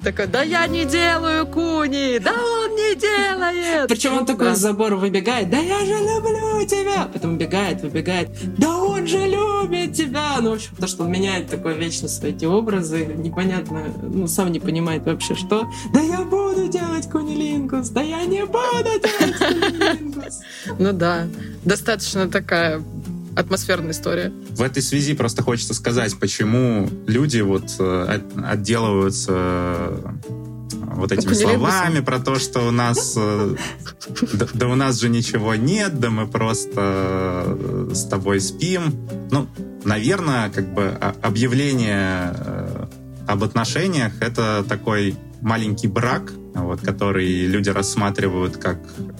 Такой, 0.03 0.27
да 0.27 0.43
я 0.43 0.67
не 0.67 0.83
делаю 0.83 1.47
куни, 1.47 2.19
да 2.19 2.33
он 2.33 2.75
не 2.75 2.95
делает. 2.95 3.87
Причем 3.87 4.17
он 4.17 4.25
такой 4.25 4.51
из 4.51 4.57
забора 4.57 4.97
выбегает, 4.97 5.49
да 5.49 5.57
я 5.57 5.79
же 5.79 5.93
люблю 5.93 6.65
тебя! 6.67 7.05
Потом 7.05 7.35
убегает, 7.35 7.81
выбегает, 7.81 8.29
да 8.57 8.75
он 8.75 9.07
же 9.07 9.19
любит 9.19 9.93
тебя! 9.93 10.39
Ну, 10.41 10.51
в 10.51 10.53
общем, 10.55 10.75
то, 10.75 10.87
что 10.87 11.03
он 11.03 11.11
меняет 11.11 11.47
такое 11.49 11.75
вечно 11.75 12.09
свои 12.09 12.33
эти 12.33 12.45
образы, 12.45 13.05
непонятно, 13.05 13.85
ну, 14.01 14.27
сам 14.27 14.51
не 14.51 14.59
понимает 14.59 15.05
вообще, 15.05 15.35
что. 15.35 15.67
Да 15.93 16.01
я 16.01 16.21
буду 16.21 16.67
делать 16.67 17.09
кунилингус, 17.09 17.89
да 17.89 18.01
я 18.01 18.25
не 18.25 18.45
буду 18.45 18.83
делать 18.83 19.37
кунилингус. 19.37 20.39
Ну 20.79 20.93
да, 20.93 21.27
достаточно 21.63 22.29
такая 22.29 22.81
атмосферная 23.35 23.91
история. 23.91 24.31
В 24.51 24.61
этой 24.61 24.81
связи 24.81 25.13
просто 25.13 25.43
хочется 25.43 25.73
сказать, 25.73 26.17
почему 26.19 26.89
люди 27.07 27.41
вот 27.41 27.65
э, 27.79 28.05
от- 28.15 28.45
отделываются 28.45 29.31
э, 29.33 30.09
вот 30.95 31.11
этими 31.11 31.33
словами 31.33 31.99
про 32.01 32.19
то, 32.19 32.35
что 32.35 32.67
у 32.67 32.71
нас 32.71 33.15
э, 33.17 33.55
да, 34.33 34.47
да 34.53 34.67
у 34.67 34.75
нас 34.75 34.99
же 34.99 35.09
ничего 35.09 35.55
нет, 35.55 35.99
да 35.99 36.09
мы 36.09 36.27
просто 36.27 37.57
с 37.93 38.05
тобой 38.05 38.39
спим. 38.41 38.93
Ну, 39.31 39.47
наверное, 39.83 40.49
как 40.49 40.73
бы 40.73 40.95
а- 40.99 41.15
объявление 41.21 42.35
об 43.27 43.43
отношениях 43.43 44.13
это 44.21 44.63
такой 44.67 45.15
маленький 45.41 45.87
брак, 45.87 46.31
вот, 46.53 46.81
который 46.81 47.45
люди 47.45 47.69
рассматривают 47.69 48.57
как 48.57 48.79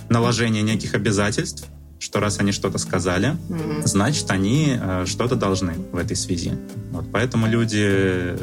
наложение 0.09 0.61
неких 0.61 0.93
обязательств, 0.93 1.65
что 2.03 2.19
раз 2.19 2.39
они 2.39 2.51
что-то 2.51 2.77
сказали, 2.79 3.37
Мгм. 3.47 3.83
значит, 3.85 4.29
они 4.29 4.77
э, 4.79 5.05
что-то 5.07 5.35
должны 5.35 5.73
в 5.93 5.97
этой 5.97 6.17
связи. 6.17 6.51
Вот, 6.91 7.05
поэтому 7.13 7.47
люди, 7.47 8.35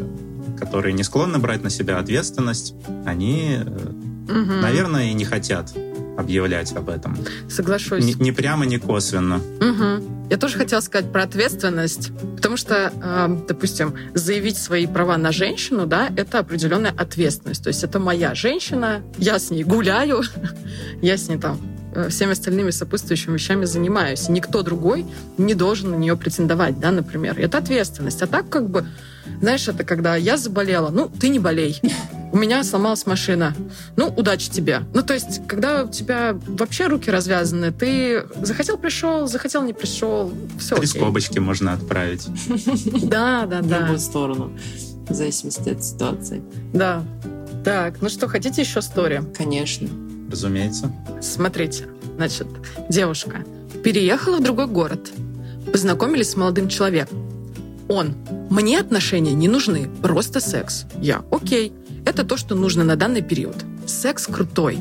которые 0.58 0.94
не 0.94 1.02
склонны 1.02 1.38
брать 1.38 1.62
на 1.62 1.68
себя 1.68 1.98
ответственность, 1.98 2.72
они, 3.04 3.58
э, 3.60 4.32
Мгм. 4.32 4.60
наверное, 4.62 5.10
и 5.10 5.12
не 5.12 5.26
хотят 5.26 5.74
объявлять 6.16 6.72
об 6.72 6.88
этом. 6.88 7.18
Соглашусь. 7.50 8.02
Ни, 8.04 8.14
ни 8.22 8.30
прямо, 8.30 8.64
ни 8.64 8.78
косвенно. 8.78 9.40
Мгм. 9.60 10.28
Я 10.30 10.38
тоже 10.38 10.56
хотела 10.56 10.80
сказать 10.80 11.12
про 11.12 11.24
ответственность, 11.24 12.12
потому 12.36 12.56
что, 12.56 12.90
э, 12.94 13.38
допустим, 13.46 13.94
заявить 14.14 14.56
свои 14.56 14.86
права 14.86 15.18
на 15.18 15.32
женщину, 15.32 15.86
да, 15.86 16.08
это 16.16 16.38
определенная 16.38 16.92
ответственность. 16.96 17.62
То 17.62 17.68
есть 17.68 17.84
это 17.84 17.98
моя 17.98 18.34
женщина, 18.34 19.02
я 19.18 19.38
с 19.38 19.50
ней 19.50 19.64
гуляю, 19.64 20.22
я 21.02 21.16
с 21.18 21.28
ней 21.28 21.36
там 21.38 21.58
всеми 22.10 22.32
остальными 22.32 22.70
сопутствующими 22.70 23.34
вещами 23.34 23.64
занимаюсь. 23.64 24.28
И 24.28 24.32
никто 24.32 24.62
другой 24.62 25.06
не 25.38 25.54
должен 25.54 25.90
на 25.90 25.94
нее 25.96 26.16
претендовать, 26.16 26.78
да, 26.80 26.90
например. 26.90 27.38
Это 27.38 27.58
ответственность. 27.58 28.22
А 28.22 28.26
так 28.26 28.48
как 28.48 28.68
бы, 28.70 28.86
знаешь, 29.40 29.66
это 29.68 29.84
когда 29.84 30.16
я 30.16 30.36
заболела, 30.36 30.90
ну, 30.90 31.08
ты 31.08 31.28
не 31.28 31.38
болей. 31.38 31.80
У 32.32 32.36
меня 32.36 32.62
сломалась 32.62 33.06
машина. 33.06 33.54
Ну, 33.96 34.06
удачи 34.06 34.50
тебе. 34.50 34.82
Ну, 34.94 35.02
то 35.02 35.14
есть, 35.14 35.40
когда 35.48 35.82
у 35.82 35.88
тебя 35.88 36.38
вообще 36.46 36.86
руки 36.86 37.10
развязаны, 37.10 37.72
ты 37.72 38.24
захотел 38.42 38.78
пришел, 38.78 39.26
захотел 39.26 39.62
не 39.64 39.72
пришел, 39.72 40.32
все 40.58 40.76
Три 40.76 40.86
окей. 40.86 41.00
скобочки 41.00 41.38
можно 41.40 41.72
отправить. 41.72 42.28
Да, 43.08 43.46
да, 43.46 43.62
В 43.62 43.68
да, 43.68 43.78
любую 43.80 43.98
сторону, 43.98 44.52
в 45.08 45.14
зависимости 45.14 45.70
от 45.70 45.82
ситуации. 45.82 46.42
да. 46.72 47.02
Так, 47.64 48.00
ну 48.00 48.08
что, 48.08 48.26
хотите 48.26 48.62
еще 48.62 48.78
историю? 48.80 49.30
Конечно. 49.36 49.86
Разумеется. 50.30 50.92
Смотрите, 51.20 51.88
значит, 52.16 52.46
девушка 52.88 53.44
переехала 53.82 54.36
в 54.36 54.42
другой 54.42 54.66
город, 54.66 55.10
познакомились 55.72 56.30
с 56.30 56.36
молодым 56.36 56.68
человеком. 56.68 57.18
Он. 57.88 58.14
Мне 58.50 58.78
отношения 58.78 59.32
не 59.32 59.48
нужны, 59.48 59.88
просто 60.02 60.40
секс. 60.40 60.84
Я. 61.00 61.24
Окей. 61.30 61.72
Это 62.06 62.24
то, 62.24 62.36
что 62.36 62.54
нужно 62.54 62.84
на 62.84 62.96
данный 62.96 63.22
период. 63.22 63.56
Секс 63.86 64.26
крутой. 64.26 64.78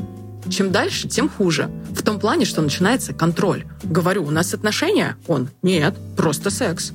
Чем 0.48 0.70
дальше, 0.70 1.08
тем 1.08 1.28
хуже. 1.28 1.70
В 1.90 2.02
том 2.02 2.18
плане, 2.18 2.44
что 2.44 2.62
начинается 2.62 3.12
контроль. 3.12 3.64
Говорю, 3.82 4.24
у 4.24 4.30
нас 4.30 4.54
отношения? 4.54 5.16
Он. 5.26 5.48
Нет, 5.62 5.94
просто 6.16 6.50
секс. 6.50 6.92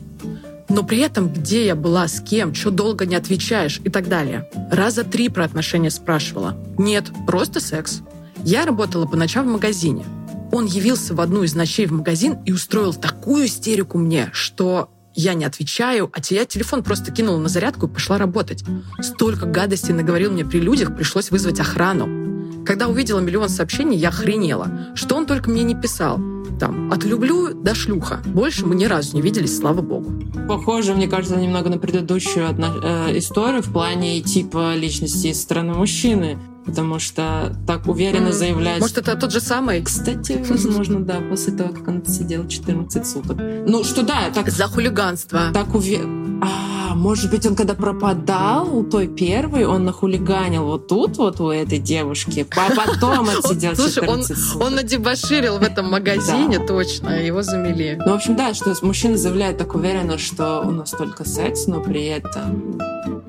Но 0.68 0.84
при 0.84 1.00
этом, 1.00 1.32
где 1.32 1.66
я 1.66 1.76
была, 1.76 2.08
с 2.08 2.20
кем, 2.22 2.56
что 2.56 2.72
долго 2.72 3.06
не 3.06 3.16
отвечаешь 3.16 3.80
и 3.84 3.90
так 3.90 4.08
далее. 4.08 4.50
Раза 4.72 5.04
три 5.04 5.30
про 5.30 5.46
отношения 5.46 5.92
спрашивала. 5.92 6.58
Нет, 6.78 7.06
просто 7.28 7.60
секс. 7.60 8.02
Я 8.46 8.66
работала 8.66 9.08
по 9.08 9.18
ночам 9.18 9.48
в 9.48 9.52
магазине. 9.52 10.06
Он 10.52 10.66
явился 10.66 11.16
в 11.16 11.20
одну 11.20 11.44
из 11.44 11.56
ночей 11.56 11.88
в 11.88 11.92
магазин 11.92 12.38
и 12.46 12.52
устроил 12.52 12.94
такую 12.94 13.48
истерику 13.48 13.98
мне, 13.98 14.30
что 14.34 14.90
я 15.16 15.34
не 15.34 15.46
отвечаю, 15.46 16.12
а 16.14 16.20
я 16.30 16.46
телефон 16.46 16.84
просто 16.84 17.12
кинула 17.12 17.40
на 17.40 17.50
зарядку 17.50 17.88
и 17.88 17.90
пошла 17.90 18.18
работать. 18.20 18.64
Столько 19.02 19.48
гадостей 19.48 19.94
наговорил 19.94 20.32
мне 20.32 20.46
при 20.46 20.60
людях, 20.60 20.96
пришлось 20.96 21.32
вызвать 21.32 21.60
охрану. 21.60 22.64
Когда 22.66 22.88
увидела 22.88 23.20
миллион 23.20 23.50
сообщений, 23.50 23.98
я 23.98 24.10
охренела. 24.10 24.92
Что 24.94 25.16
он 25.16 25.26
только 25.26 25.50
мне 25.50 25.64
не 25.64 25.76
писал. 25.76 26.20
Там, 26.60 26.92
от 26.92 27.04
люблю 27.04 27.54
до 27.54 27.74
шлюха. 27.74 28.22
Больше 28.26 28.66
мы 28.66 28.76
ни 28.76 28.86
разу 28.86 29.16
не 29.16 29.22
виделись, 29.22 29.58
слава 29.58 29.82
богу. 29.82 30.14
Похоже, 30.48 30.94
мне 30.94 31.08
кажется, 31.08 31.36
немного 31.36 31.70
на 31.70 31.80
предыдущую 31.80 32.48
одна- 32.48 32.74
э, 33.10 33.18
историю 33.18 33.62
в 33.64 33.72
плане 33.74 34.22
типа 34.22 34.76
личности 34.76 35.34
со 35.34 35.42
стороны 35.42 35.74
мужчины. 35.74 36.38
Потому 36.66 36.98
что 37.00 37.56
так 37.68 37.88
уверенно 37.88 38.28
М, 38.28 38.34
заявлять... 38.34 38.80
Может, 38.80 38.98
это 38.98 39.16
тот 39.16 39.32
же 39.32 39.40
самый? 39.40 39.84
Кстати, 39.84 40.44
возможно, 40.50 41.00
да, 41.00 41.22
после 41.30 41.54
того, 41.54 41.74
как 41.74 41.88
он 41.88 42.06
сидел 42.06 42.48
14 42.48 43.06
суток. 43.06 43.38
Ну, 43.40 43.84
что 43.84 44.02
да, 44.04 44.32
так, 44.34 44.50
За 44.50 44.68
хулиганство. 44.68 45.52
так 45.54 45.76
уверенно... 45.76 46.25
А, 46.42 46.96
может 46.96 47.32
быть, 47.32 47.46
он 47.46 47.56
когда 47.56 47.74
пропадал 47.74 48.78
у 48.78 48.84
той 48.84 49.08
первой, 49.08 49.66
он 49.66 49.86
нахулиганил 49.86 50.66
вот 50.66 50.88
тут 50.88 51.18
вот 51.18 51.40
у 51.40 51.50
этой 51.50 51.80
девушки, 51.80 52.46
а 52.56 52.70
потом 52.76 53.30
отсидел 53.38 53.76
Слушай, 53.76 54.08
он- 54.08 54.22
14 54.24 54.38
суток. 54.38 54.68
Он 54.68 54.76
надебоширил 54.76 55.58
в 55.60 55.64
этом 55.64 55.90
магазине, 55.90 56.60
точно, 56.60 57.10
его 57.10 57.42
замели. 57.42 57.98
Ну, 58.06 58.12
в 58.12 58.16
общем, 58.16 58.36
да, 58.36 58.54
что 58.54 58.74
мужчина 58.82 59.18
заявляет 59.18 59.58
так 59.58 59.76
уверенно, 59.76 60.18
что 60.18 60.62
у 60.62 60.72
нас 60.72 60.92
только 60.92 61.28
секс, 61.28 61.68
но 61.68 61.82
при 61.82 62.06
этом 62.06 62.80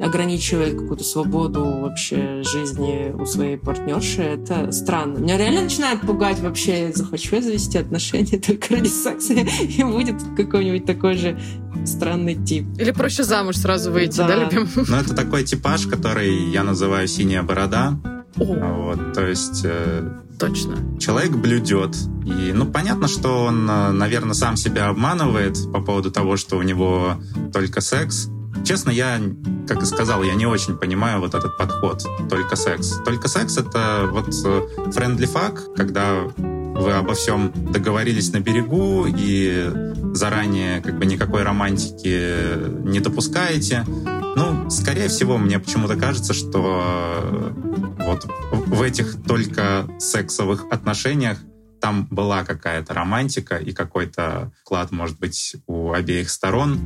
ограничивает 0.01 0.79
какую-то 0.79 1.05
свободу 1.05 1.65
вообще 1.65 2.43
жизни 2.43 3.13
у 3.19 3.25
своей 3.25 3.57
партнерши, 3.57 4.23
это 4.23 4.71
странно. 4.73 5.19
Меня 5.19 5.39
реально 5.39 5.63
начинает 5.63 6.01
пугать 6.03 6.39
вообще, 6.41 6.93
захочу 6.95 7.37
я 7.37 7.43
завести 7.43 7.79
отношения 7.79 8.39
только 8.47 8.75
ради 8.75 8.89
секса, 8.89 9.33
и 9.33 9.83
будет 9.85 10.17
какой-нибудь 10.37 10.85
такой 10.85 11.15
же 11.15 11.39
странный 11.85 12.35
тип. 12.35 12.67
Или 12.79 12.91
проще 12.93 13.25
замуж 13.25 13.57
сразу 13.57 13.91
выйти, 13.93 14.19
да, 14.19 14.29
Да. 14.29 14.37
любим? 14.45 14.69
Но 14.89 14.99
это 14.99 15.15
такой 15.15 15.45
типаж, 15.45 15.87
который 15.87 16.51
я 16.51 16.63
называю 16.63 17.07
синяя 17.09 17.43
борода. 17.43 17.99
О, 18.39 18.45
Вот, 18.45 19.13
то 19.15 19.27
есть 19.27 19.63
э, 19.65 20.09
точно. 20.39 20.77
человек 20.99 21.33
блюдет. 21.33 21.97
И, 22.27 22.53
ну, 22.53 22.67
понятно, 22.67 23.09
что 23.09 23.45
он, 23.45 23.65
наверное, 23.67 24.35
сам 24.35 24.57
себя 24.57 24.89
обманывает 24.89 25.57
по 25.73 25.81
поводу 25.81 26.11
того, 26.11 26.37
что 26.37 26.57
у 26.59 26.63
него 26.63 27.17
только 27.53 27.81
секс. 27.81 28.29
Честно, 28.65 28.91
я, 28.91 29.21
как 29.69 29.83
и 29.83 29.87
сказал, 29.87 30.23
я 30.23 30.35
не 30.35 30.47
очень 30.47 30.77
понимаю 30.77 31.21
вот 31.21 31.35
этот 31.35 31.57
подход. 31.57 32.05
Только 32.29 32.57
секс. 32.57 32.99
Только 33.05 33.29
секс— 33.29 33.57
это 33.59 34.09
вот 34.11 34.29
friendly 34.29 35.31
fuck, 35.33 35.75
когда 35.77 36.25
вы 36.79 36.93
обо 36.93 37.15
всем 37.15 37.53
договорились 37.73 38.33
на 38.33 38.41
берегу 38.41 39.07
и 39.07 39.71
заранее 40.15 40.81
как 40.81 40.99
бы 40.99 41.07
никакой 41.07 41.43
романтики 41.43 42.87
не 42.87 43.01
допускаете. 43.01 43.85
Ну, 44.37 44.69
скорее 44.71 45.09
всего, 45.09 45.39
мне 45.39 45.59
почему-то 45.59 45.97
кажется, 45.97 46.35
что 46.35 47.53
вот 47.99 48.27
в 48.51 48.83
этих 48.83 49.23
только 49.25 49.89
сексовых 49.99 50.67
отношениях 50.71 51.39
там 51.81 52.07
была 52.11 52.45
какая-то 52.45 52.95
романтика 52.95 53.57
и 53.57 53.73
какой-то 53.73 54.51
вклад, 54.61 54.91
может 54.93 55.19
быть, 55.19 55.57
у 55.67 55.93
обеих 55.93 56.31
сторон, 56.31 56.81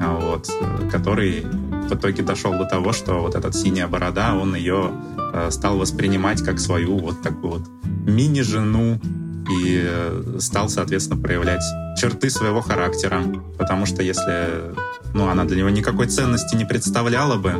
а 0.00 0.18
вот, 0.18 0.50
который 0.90 1.40
в 1.40 1.94
итоге 1.94 2.22
дошел 2.22 2.52
до 2.52 2.64
того, 2.64 2.92
что 2.92 3.20
вот 3.20 3.34
этот 3.34 3.54
синяя 3.54 3.88
борода, 3.88 4.34
он 4.34 4.54
ее 4.54 4.92
э, 5.32 5.50
стал 5.50 5.78
воспринимать 5.78 6.42
как 6.42 6.60
свою 6.60 6.98
вот 6.98 7.22
такую 7.22 7.52
вот 7.54 7.68
мини-жену 8.06 9.00
и 9.50 9.82
э, 9.84 10.36
стал, 10.40 10.68
соответственно, 10.68 11.20
проявлять 11.20 11.62
черты 11.98 12.30
своего 12.30 12.60
характера. 12.60 13.22
Потому 13.58 13.86
что 13.86 14.02
если 14.02 14.74
ну, 15.14 15.28
она 15.28 15.44
для 15.44 15.58
него 15.58 15.70
никакой 15.70 16.08
ценности 16.08 16.56
не 16.56 16.64
представляла 16.64 17.36
бы, 17.36 17.52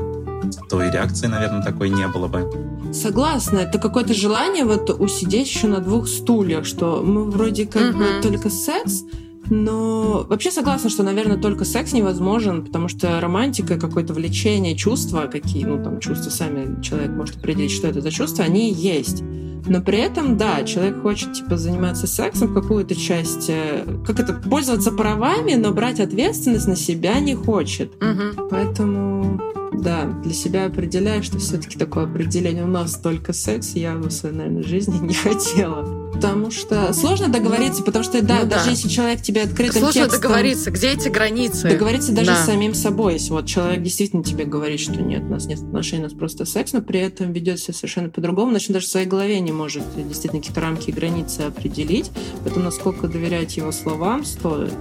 то 0.68 0.83
и 0.83 0.90
реакции, 0.90 1.27
наверное, 1.27 1.62
такой 1.62 1.88
не 1.88 2.07
было 2.09 2.27
бы. 2.29 2.92
Согласна, 2.92 3.59
это 3.59 3.79
какое-то 3.79 4.14
желание 4.14 4.64
вот 4.64 4.90
усидеть 4.90 5.49
еще 5.49 5.66
на 5.66 5.81
двух 5.81 6.07
стульях, 6.09 6.64
что 6.66 7.03
мы 7.03 7.25
вроде 7.31 7.66
как 7.66 7.94
бы 7.97 8.05
Мгм. 8.05 8.23
только 8.23 8.51
секс, 8.51 9.03
Но 9.51 10.25
вообще 10.27 10.51
согласна, 10.51 10.88
что, 10.88 11.03
наверное, 11.03 11.37
только 11.37 11.66
секс 11.66 11.92
невозможен, 11.92 12.64
потому 12.64 12.88
что 12.88 13.20
романтика, 13.20 13.79
какое-то 13.79 14.14
влечение, 14.14 14.75
чувства, 14.75 15.27
какие, 15.31 15.64
ну, 15.66 15.83
там, 15.85 16.01
чувства 16.01 16.31
сами 16.31 16.81
человек 16.81 17.11
может 17.11 17.37
определить, 17.37 17.70
что 17.70 17.87
это 17.87 18.01
за 18.01 18.11
чувства, 18.11 18.44
они 18.44 18.73
есть. 18.73 19.23
Но 19.66 19.81
при 19.81 19.98
этом, 19.98 20.37
да, 20.37 20.62
человек 20.64 21.00
хочет, 21.03 21.33
типа, 21.33 21.57
заниматься 21.57 22.07
сексом, 22.07 22.55
какую-то 22.55 22.94
часть, 22.94 23.48
э, 23.48 23.85
как 24.07 24.20
это, 24.20 24.35
пользоваться 24.35 24.92
правами, 24.92 25.55
но 25.55 25.72
брать 25.72 26.00
ответственность 26.00 26.68
на 26.68 26.77
себя 26.77 27.18
не 27.20 27.35
хочет. 27.35 27.92
Мгм. 28.03 28.48
Поэтому, 28.50 29.40
да, 29.72 30.05
для 30.22 30.35
себя 30.35 30.66
определяю, 30.66 31.22
что 31.22 31.38
все-таки 31.38 31.79
такое 31.79 32.05
определение 32.05 32.64
у 32.64 32.68
нас 32.68 32.96
только 32.96 33.33
секс, 33.33 33.74
я 33.74 33.94
в 33.94 34.11
своей, 34.11 34.37
наверное, 34.37 34.62
жизни 34.62 34.98
не 35.03 35.14
хотела. 35.14 36.03
Потому 36.14 36.50
что 36.50 36.92
сложно 36.92 37.29
договориться, 37.29 37.83
потому 37.83 38.05
что, 38.05 38.22
да, 38.22 38.40
Ну 38.42 38.46
да. 38.48 38.57
даже 38.57 38.70
если 38.70 38.88
человек 38.88 39.20
тебе 39.22 39.42
открытым 39.42 39.81
Сложно 39.83 40.03
текстом... 40.03 40.20
договориться, 40.22 40.70
где 40.70 40.88
эти 40.92 41.09
границы? 41.09 41.68
Договориться 41.68 42.12
даже 42.12 42.31
Да. 42.31 42.37
с 42.42 42.46
самим 42.46 42.74
собой. 42.74 43.14
Если 43.14 43.31
вот 43.31 43.46
человек 43.46 43.83
действительно 43.83 44.22
тебе 44.22 44.44
говорит, 44.44 44.81
что 44.81 45.00
нет, 45.03 45.22
у 45.22 45.27
нас 45.31 45.46
нет 45.46 45.59
отношений, 45.61 46.03
у 46.03 46.05
нас 46.05 46.12
просто 46.12 46.44
секс, 46.44 46.72
но 46.72 46.81
при 46.83 47.00
этом 47.00 47.33
ведет 47.33 47.59
себя 47.59 47.74
совершенно 47.74 48.09
по-другому, 48.09 48.50
значит, 48.53 48.70
даже 48.72 48.87
в 48.87 48.90
своей 48.90 49.07
голове 49.07 49.40
не 49.40 49.53
может 49.53 49.83
действительно 49.96 50.40
какие-то 50.40 50.61
рамки 50.61 50.90
и 50.90 50.92
границы 50.92 51.40
определить. 51.40 52.11
Поэтому 52.42 52.64
насколько 52.64 53.09
доверять 53.09 53.57
его 53.57 53.72
словам 53.72 54.24
стоит 54.24 54.72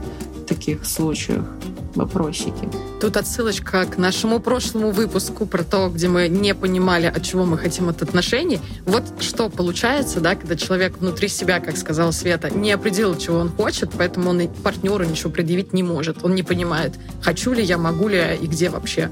в 0.43 0.45
таких 0.45 0.86
случаях 0.86 1.45
вопросики. 1.95 2.69
Тут 2.99 3.17
отсылочка 3.17 3.86
к 3.86 3.97
нашему 3.97 4.39
прошлому 4.39 4.91
выпуску 4.91 5.45
про 5.45 5.63
то, 5.63 5.89
где 5.89 6.08
мы 6.08 6.27
не 6.27 6.56
понимали, 6.56 7.06
от 7.06 7.23
чего 7.23 7.45
мы 7.45 7.58
хотим 7.58 7.89
от 7.89 8.01
отношений. 8.01 8.60
Вот 8.86 9.03
что 9.19 9.49
получается, 9.49 10.19
да, 10.19 10.36
когда 10.36 10.56
человек 10.56 10.97
внутри 10.97 11.27
себя, 11.27 11.60
как 11.60 11.77
сказала 11.77 12.12
Света, 12.12 12.49
не 12.49 12.71
определил, 12.71 13.17
чего 13.17 13.38
он 13.38 13.49
хочет, 13.49 13.91
поэтому 13.97 14.32
он 14.32 14.41
и 14.41 14.47
партнеру 14.47 15.03
ничего 15.03 15.29
предъявить 15.32 15.73
не 15.73 15.84
может. 15.84 16.23
Он 16.23 16.36
не 16.36 16.43
понимает, 16.43 16.93
хочу 17.21 17.53
ли 17.53 17.63
я, 17.63 17.77
могу 17.77 18.08
ли 18.08 18.17
я 18.17 18.34
и 18.34 18.47
где 18.47 18.69
вообще 18.69 19.10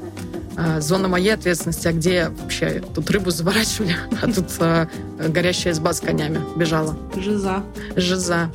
а, 0.57 0.81
зона 0.81 1.07
моей 1.07 1.33
ответственности, 1.33 1.87
а 1.87 1.93
где 1.93 2.29
вообще 2.41 2.83
тут 2.93 3.09
рыбу 3.09 3.31
заворачивали, 3.31 3.95
а 4.21 4.31
тут 4.31 4.47
а, 4.59 4.87
горящая 5.27 5.73
изба 5.73 5.93
с 5.93 6.01
конями 6.01 6.39
бежала. 6.55 6.97
Жиза. 7.15 7.63
Жиза. 7.95 8.49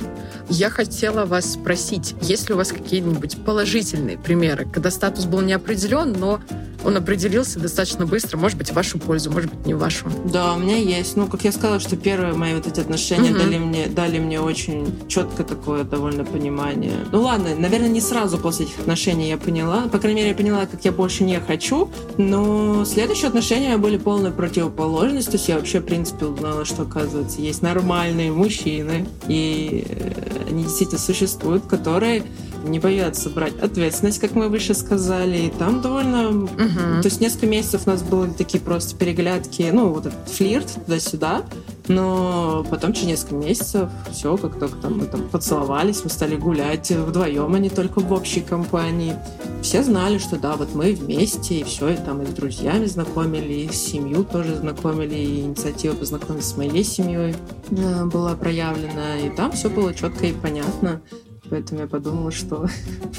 Я 0.49 0.69
хотела 0.69 1.25
вас 1.25 1.53
спросить, 1.53 2.15
есть 2.21 2.47
ли 2.47 2.53
у 2.53 2.57
вас 2.57 2.69
какие-нибудь 2.69 3.43
положительные 3.43 4.17
примеры, 4.17 4.65
когда 4.65 4.91
статус 4.91 5.25
был 5.25 5.41
не 5.41 5.53
определен, 5.53 6.13
но 6.13 6.39
он 6.87 6.95
определился 6.95 7.59
достаточно 7.59 8.05
быстро, 8.05 8.37
может 8.37 8.57
быть, 8.57 8.69
в 8.69 8.73
вашу 8.73 8.97
пользу, 8.97 9.29
может 9.29 9.53
быть, 9.53 9.65
не 9.67 9.73
в 9.73 9.79
вашу. 9.79 10.05
Да, 10.31 10.53
у 10.53 10.57
меня 10.57 10.77
есть. 10.77 11.17
Ну, 11.17 11.27
как 11.27 11.43
я 11.43 11.51
сказала, 11.51 11.81
что 11.81 11.97
первые 11.97 12.33
мои 12.33 12.55
вот 12.55 12.65
эти 12.65 12.79
отношения 12.79 13.31
Мгм. 13.31 13.39
дали, 13.39 13.57
мне, 13.57 13.87
дали 13.87 14.19
мне 14.19 14.39
очень 14.39 14.87
четко 15.09 15.43
такое 15.43 15.83
довольно 15.83 16.23
понимание. 16.23 16.93
Ну 17.11 17.23
ладно, 17.23 17.49
наверное, 17.59 17.89
не 17.89 17.99
сразу 17.99 18.37
после 18.37 18.67
этих 18.67 18.79
отношений 18.79 19.27
я 19.27 19.37
поняла. 19.37 19.89
По 19.91 19.99
крайней 19.99 20.21
мере, 20.21 20.29
я 20.29 20.35
поняла, 20.35 20.65
как 20.65 20.85
я 20.85 20.93
больше 20.93 21.25
не 21.25 21.37
хочу. 21.41 21.89
Но 22.17 22.85
следующие 22.85 23.27
отношения 23.27 23.75
были 23.77 23.97
полной 23.97 24.31
противоположностью. 24.31 25.31
То 25.33 25.37
есть 25.37 25.49
я 25.49 25.55
вообще, 25.57 25.81
в 25.81 25.85
принципе, 25.85 26.25
узнала, 26.25 26.63
что, 26.63 26.83
оказывается, 26.83 27.41
есть 27.41 27.61
нормальные 27.61 28.31
мужчины. 28.31 29.05
И 29.27 29.85
э, 29.89 30.47
они 30.49 30.63
действительно 30.63 30.99
существуют, 30.99 31.65
которые 31.65 32.23
не 32.67 32.79
боятся 32.79 33.29
брать 33.29 33.57
ответственность, 33.59 34.19
как 34.19 34.35
мы 34.35 34.49
выше 34.49 34.73
сказали. 34.73 35.37
И 35.37 35.49
там 35.49 35.81
довольно 35.81 36.31
Мгм. 36.31 37.01
то 37.01 37.05
есть 37.05 37.21
несколько 37.21 37.47
месяцев 37.47 37.83
у 37.85 37.89
нас 37.89 38.01
были 38.03 38.31
такие 38.31 38.59
просто 38.61 38.95
переглядки, 38.95 39.69
ну, 39.73 39.89
вот 39.93 40.05
этот 40.07 40.29
флирт 40.29 40.67
туда-сюда, 40.85 41.43
но 41.87 42.65
потом 42.69 42.93
через 42.93 43.07
несколько 43.07 43.35
месяцев 43.35 43.89
все, 44.11 44.35
как 44.37 44.59
только 44.59 44.75
там 44.77 44.97
мы 44.97 45.05
там 45.05 45.29
поцеловались, 45.29 46.03
мы 46.03 46.09
стали 46.09 46.35
гулять 46.35 46.91
вдвоем, 46.91 47.53
а 47.53 47.59
не 47.59 47.69
только 47.69 47.99
в 47.99 48.11
общей 48.11 48.41
компании. 48.41 49.15
Все 49.61 49.83
знали, 49.83 50.17
что 50.17 50.37
да, 50.37 50.55
вот 50.55 50.75
мы 50.75 50.93
вместе, 50.93 51.59
и 51.59 51.63
все, 51.63 51.89
и 51.89 51.95
там 51.97 52.21
и 52.21 52.25
с 52.25 52.29
друзьями 52.29 52.85
знакомили, 52.85 53.53
и 53.53 53.69
с 53.71 53.75
семью 53.75 54.23
тоже 54.23 54.55
знакомили, 54.55 55.15
и 55.15 55.41
инициатива 55.41 55.95
познакомиться 55.95 56.49
с 56.51 56.57
моей 56.57 56.83
семьей 56.83 57.35
э, 57.71 58.05
была 58.05 58.35
проявлена, 58.35 59.17
и 59.19 59.29
там 59.29 59.51
все 59.53 59.69
было 59.69 59.93
четко 59.93 60.25
и 60.27 60.33
понятно. 60.33 61.01
Поэтому 61.49 61.81
я 61.81 61.87
подумала, 61.87 62.31
что 62.31 62.67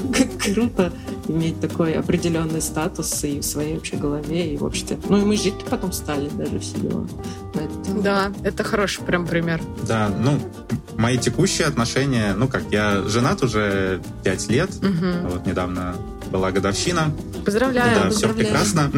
круто 0.55 0.93
иметь 1.29 1.61
такой 1.61 1.93
определенный 1.95 2.61
статус 2.61 3.25
и 3.25 3.41
в 3.41 3.45
своей 3.45 3.75
вообще 3.77 3.97
голове, 3.97 4.55
и 4.55 4.57
в 4.57 4.65
обществе. 4.65 4.99
Ну 5.09 5.19
и 5.19 5.25
мы 5.25 5.37
жить 5.37 5.55
потом 5.69 5.93
стали 5.93 6.29
даже 6.29 6.59
все 6.59 6.79
дела. 6.79 7.07
Поэтому- 7.55 8.03
Да, 8.03 8.33
это 8.43 8.65
хороший 8.65 9.03
прям 9.05 9.27
пример. 9.27 9.61
Да, 9.87 10.09
ну, 10.09 10.39
мои 10.97 11.17
текущие 11.19 11.67
отношения, 11.67 12.35
ну 12.37 12.49
как, 12.49 12.63
я 12.71 13.03
женат 13.09 13.43
уже 13.43 14.01
пять 14.25 14.49
лет, 14.49 14.71
Мгм. 14.83 15.29
вот 15.31 15.47
недавно 15.47 15.95
была 16.31 16.51
годовщина, 16.51 17.11
Поздравляю. 17.45 17.95
да, 18.05 18.11
все 18.11 18.29
поздравляю. 18.29 18.37
прекрасно. 18.47 18.91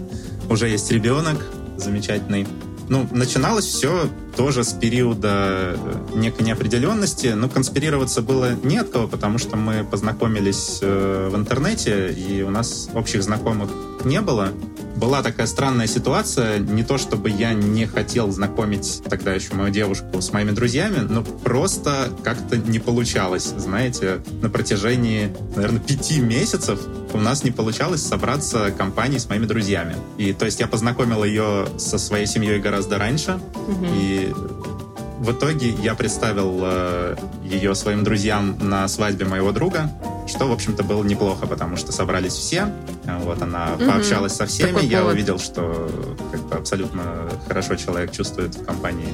Уже 0.50 0.68
есть 0.68 0.90
ребенок 0.90 1.36
замечательный. 1.76 2.46
Ну, 2.88 3.06
начиналось 3.12 3.64
все 3.64 4.08
тоже 4.36 4.64
с 4.64 4.72
периода 4.72 5.76
э, 5.76 5.94
некой 6.14 6.44
неопределенности. 6.46 7.28
Ну, 7.28 7.48
конспирироваться 7.48 8.22
было 8.22 8.52
не 8.62 8.78
от 8.78 8.90
кого, 8.90 9.08
потому 9.08 9.38
что 9.38 9.56
мы 9.56 9.84
познакомились 9.84 10.78
э, 10.82 11.28
в 11.32 11.36
интернете, 11.36 12.10
и 12.12 12.42
у 12.42 12.50
нас 12.50 12.88
общих 12.94 13.22
знакомых 13.22 13.70
не 14.04 14.20
было. 14.20 14.48
Была 14.96 15.22
такая 15.22 15.46
странная 15.46 15.86
ситуация. 15.86 16.58
Не 16.58 16.84
то, 16.84 16.96
чтобы 16.98 17.28
я 17.30 17.54
не 17.54 17.86
хотел 17.86 18.30
знакомить 18.30 19.02
тогда 19.08 19.32
еще 19.32 19.54
мою 19.54 19.72
девушку 19.72 20.20
с 20.20 20.32
моими 20.32 20.50
друзьями, 20.52 20.98
но 21.08 21.22
просто 21.24 22.10
как-то 22.22 22.56
не 22.56 22.78
получалось. 22.78 23.52
Знаете, 23.56 24.20
на 24.42 24.48
протяжении, 24.50 25.34
наверное, 25.56 25.80
пяти 25.80 26.20
месяцев 26.20 26.80
у 27.14 27.18
нас 27.18 27.42
не 27.42 27.50
получалось 27.50 28.02
собраться 28.02 28.70
компанией 28.76 29.18
с 29.18 29.28
моими 29.28 29.46
друзьями. 29.46 29.96
И 30.18 30.32
то 30.32 30.44
есть 30.44 30.60
я 30.60 30.66
познакомил 30.68 31.24
ее 31.24 31.66
со 31.78 31.98
своей 31.98 32.26
семьей 32.26 32.60
гораздо 32.60 32.98
раньше, 32.98 33.40
Мгм. 33.68 33.86
и 33.94 34.21
в 34.30 35.30
итоге 35.32 35.70
я 35.70 35.94
представил 35.94 36.58
э, 36.62 37.16
ее 37.44 37.74
своим 37.76 38.02
друзьям 38.02 38.56
на 38.60 38.88
свадьбе 38.88 39.24
моего 39.24 39.52
друга, 39.52 39.88
что, 40.26 40.46
в 40.48 40.52
общем-то, 40.52 40.82
было 40.82 41.04
неплохо, 41.04 41.46
потому 41.46 41.76
что 41.76 41.92
собрались 41.92 42.32
все. 42.32 42.72
э, 43.04 43.18
Вот 43.24 43.40
она 43.40 43.76
Мгм. 43.78 43.88
пообщалась 43.88 44.32
со 44.34 44.46
всеми. 44.46 44.72
Такой 44.72 44.86
я 44.86 44.98
повод. 45.00 45.14
увидел, 45.14 45.38
что 45.38 45.88
как 46.32 46.40
бы, 46.48 46.54
абсолютно 46.56 47.02
хорошо 47.46 47.76
человек 47.76 48.10
чувствует 48.10 48.54
в 48.56 48.64
компании 48.64 49.12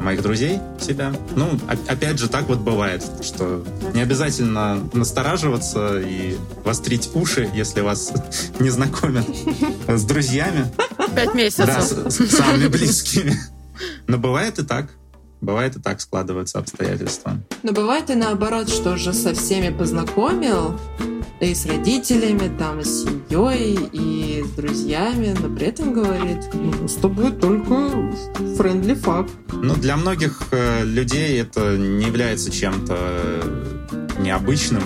моих 0.00 0.22
друзей 0.22 0.60
себя. 0.80 1.12
Ну, 1.34 1.48
опять 1.88 2.18
же, 2.20 2.28
так 2.28 2.48
вот 2.48 2.58
бывает, 2.58 3.02
что 3.22 3.64
не 3.94 4.00
обязательно 4.02 4.78
настораживаться 4.92 5.98
и 6.00 6.36
вострить 6.64 7.10
уши, 7.14 7.50
если 7.52 7.80
вас 7.80 8.12
не 8.60 8.70
знакомят 8.70 9.26
с 9.88 10.04
друзьями. 10.04 10.66
Пять 11.16 11.28
Да, 11.28 11.32
месяцев. 11.34 11.82
с, 11.82 12.10
с 12.10 12.30
самыми 12.36 12.68
близкими. 12.68 13.34
Но 14.08 14.18
бывает 14.18 14.58
и 14.58 14.64
так. 14.64 14.90
Бывает 15.40 15.76
и 15.76 15.80
так 15.80 16.00
складываются 16.00 16.58
обстоятельства. 16.58 17.38
Но 17.62 17.72
бывает 17.72 18.10
и 18.10 18.14
наоборот, 18.14 18.68
что 18.68 18.94
уже 18.94 19.12
со 19.12 19.34
всеми 19.34 19.76
познакомил, 19.76 20.76
и 21.40 21.54
с 21.54 21.66
родителями, 21.66 22.50
там, 22.58 22.80
и 22.80 22.84
с 22.84 23.04
семьей, 23.04 23.78
и 23.92 24.42
с 24.42 24.50
друзьями, 24.56 25.36
но 25.40 25.54
при 25.54 25.66
этом 25.66 25.92
говорит, 25.92 26.48
«Ну, 26.52 26.88
с 26.88 26.94
тобой 26.94 27.30
только 27.30 27.74
friendly 28.58 28.96
факт. 28.96 29.30
Ну, 29.52 29.74
для 29.74 29.96
многих 29.96 30.42
э, 30.50 30.84
людей 30.84 31.40
это 31.40 31.76
не 31.76 32.06
является 32.06 32.50
чем-то 32.50 32.96
э, 32.98 33.68
необычным 34.18 34.82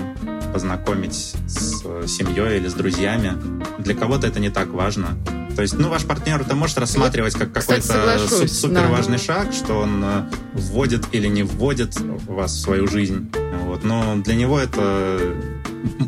познакомить 0.52 1.34
с 1.46 1.82
э, 1.86 2.06
семьей 2.06 2.58
или 2.58 2.68
с 2.68 2.74
друзьями. 2.74 3.32
Для 3.78 3.94
кого-то 3.94 4.26
это 4.26 4.38
не 4.38 4.50
так 4.50 4.68
важно. 4.68 5.16
То 5.54 5.62
есть, 5.62 5.74
ну, 5.74 5.88
ваш 5.88 6.04
партнер 6.04 6.40
это 6.40 6.54
может 6.54 6.78
рассматривать 6.78 7.34
как 7.34 7.52
какой-то 7.52 8.18
супер 8.48 8.74
да. 8.74 8.88
важный 8.88 9.18
шаг, 9.18 9.52
что 9.52 9.74
он 9.74 10.02
э, 10.02 10.22
вводит 10.54 11.06
или 11.12 11.26
не 11.26 11.42
вводит 11.42 11.98
вас 12.00 12.52
в 12.52 12.60
свою 12.60 12.86
жизнь. 12.86 13.30
Вот. 13.64 13.84
Но 13.84 14.16
для 14.16 14.34
него 14.34 14.58
это 14.58 15.20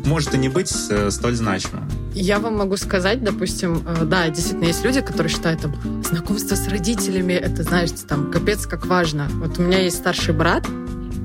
может 0.05 0.33
и 0.33 0.37
не 0.37 0.49
быть 0.49 0.73
э, 0.89 1.11
столь 1.11 1.35
значимым. 1.35 1.89
Я 2.15 2.39
вам 2.39 2.55
могу 2.55 2.77
сказать, 2.77 3.21
допустим, 3.21 3.83
э, 3.85 4.05
да, 4.05 4.29
действительно, 4.29 4.65
есть 4.65 4.85
люди, 4.85 5.01
которые 5.01 5.29
считают, 5.31 5.61
там, 5.61 6.01
знакомство 6.01 6.55
с 6.55 6.65
родителями, 6.69 7.33
это, 7.33 7.63
знаешь, 7.63 7.91
там, 8.07 8.31
капец, 8.31 8.65
как 8.65 8.85
важно. 8.85 9.27
Вот 9.33 9.59
у 9.59 9.61
меня 9.61 9.79
есть 9.79 9.97
старший 9.97 10.33
брат, 10.33 10.65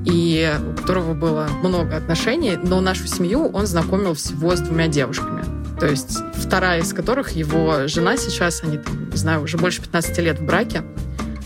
и 0.03 0.53
у 0.67 0.77
которого 0.77 1.13
было 1.13 1.47
много 1.63 1.95
отношений, 1.95 2.57
но 2.61 2.81
нашу 2.81 3.07
семью 3.07 3.47
он 3.47 3.67
знакомил 3.67 4.15
всего 4.15 4.53
с 4.53 4.59
двумя 4.59 4.89
девушками. 4.89 5.43
То 5.79 5.87
есть 5.87 6.17
вторая 6.35 6.81
из 6.81 6.91
которых 6.91 7.31
его 7.31 7.87
жена 7.87 8.17
сейчас, 8.17 8.61
они, 8.61 8.77
там, 8.77 9.09
не 9.09 9.17
знаю, 9.17 9.43
уже 9.43 9.57
больше 9.57 9.81
15 9.81 10.17
лет 10.19 10.39
в 10.39 10.45
браке. 10.45 10.83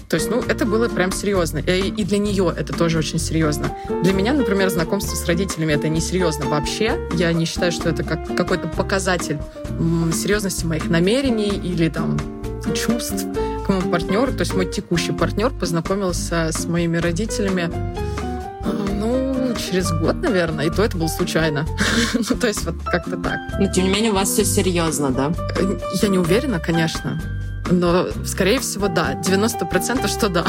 То 0.09 0.15
есть, 0.15 0.29
ну, 0.29 0.41
это 0.41 0.65
было 0.65 0.87
прям 0.87 1.11
серьезно. 1.11 1.59
И, 1.59 1.89
и 1.89 2.03
для 2.03 2.17
нее 2.17 2.53
это 2.55 2.73
тоже 2.73 2.99
очень 2.99 3.19
серьезно. 3.19 3.75
Для 4.03 4.13
меня, 4.13 4.33
например, 4.33 4.69
знакомство 4.69 5.15
с 5.15 5.25
родителями 5.25 5.73
это 5.73 5.89
не 5.89 5.99
серьезно 5.99 6.45
вообще. 6.45 6.99
Я 7.13 7.33
не 7.33 7.45
считаю, 7.45 7.71
что 7.71 7.89
это 7.89 8.03
как 8.03 8.35
какой-то 8.35 8.67
показатель 8.67 9.39
серьезности 10.13 10.65
моих 10.65 10.89
намерений 10.89 11.49
или 11.49 11.89
там 11.89 12.19
чувств 12.73 13.25
к 13.65 13.69
моему 13.69 13.89
партнеру. 13.89 14.31
То 14.31 14.41
есть 14.41 14.53
мой 14.53 14.71
текущий 14.71 15.11
партнер 15.11 15.51
познакомился 15.51 16.49
с 16.51 16.65
моими 16.65 16.97
родителями, 16.97 17.69
а, 18.63 18.85
ну, 18.93 19.53
через 19.55 19.91
год, 19.91 20.15
наверное, 20.21 20.67
и 20.67 20.69
то 20.69 20.83
это 20.83 20.97
было 20.97 21.07
случайно. 21.07 21.65
ну, 22.13 22.35
то 22.35 22.47
есть 22.47 22.63
вот 22.65 22.75
как-то 22.85 23.17
так. 23.17 23.39
Но, 23.59 23.71
тем 23.71 23.85
не 23.85 23.89
менее, 23.89 24.11
у 24.11 24.15
вас 24.15 24.29
все 24.29 24.45
серьезно, 24.45 25.11
да? 25.11 25.33
Э, 25.57 25.79
я 26.01 26.09
не 26.09 26.19
уверена, 26.19 26.59
конечно. 26.59 27.21
Но, 27.71 28.07
скорее 28.25 28.59
всего, 28.59 28.87
да. 28.87 29.13
90% 29.13 30.07
что 30.07 30.29
да. 30.29 30.45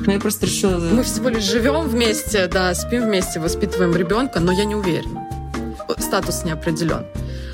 Ну, 0.00 0.12
я 0.12 0.20
просто 0.20 0.46
решила... 0.46 0.78
Мы 0.78 1.02
всего 1.02 1.28
лишь 1.28 1.44
живем 1.44 1.88
вместе, 1.88 2.46
да, 2.46 2.74
спим 2.74 3.04
вместе, 3.04 3.40
воспитываем 3.40 3.94
ребенка, 3.96 4.40
но 4.40 4.52
я 4.52 4.64
не 4.64 4.74
уверена. 4.74 5.26
Статус 5.98 6.44
не 6.44 6.52
определен. 6.52 7.06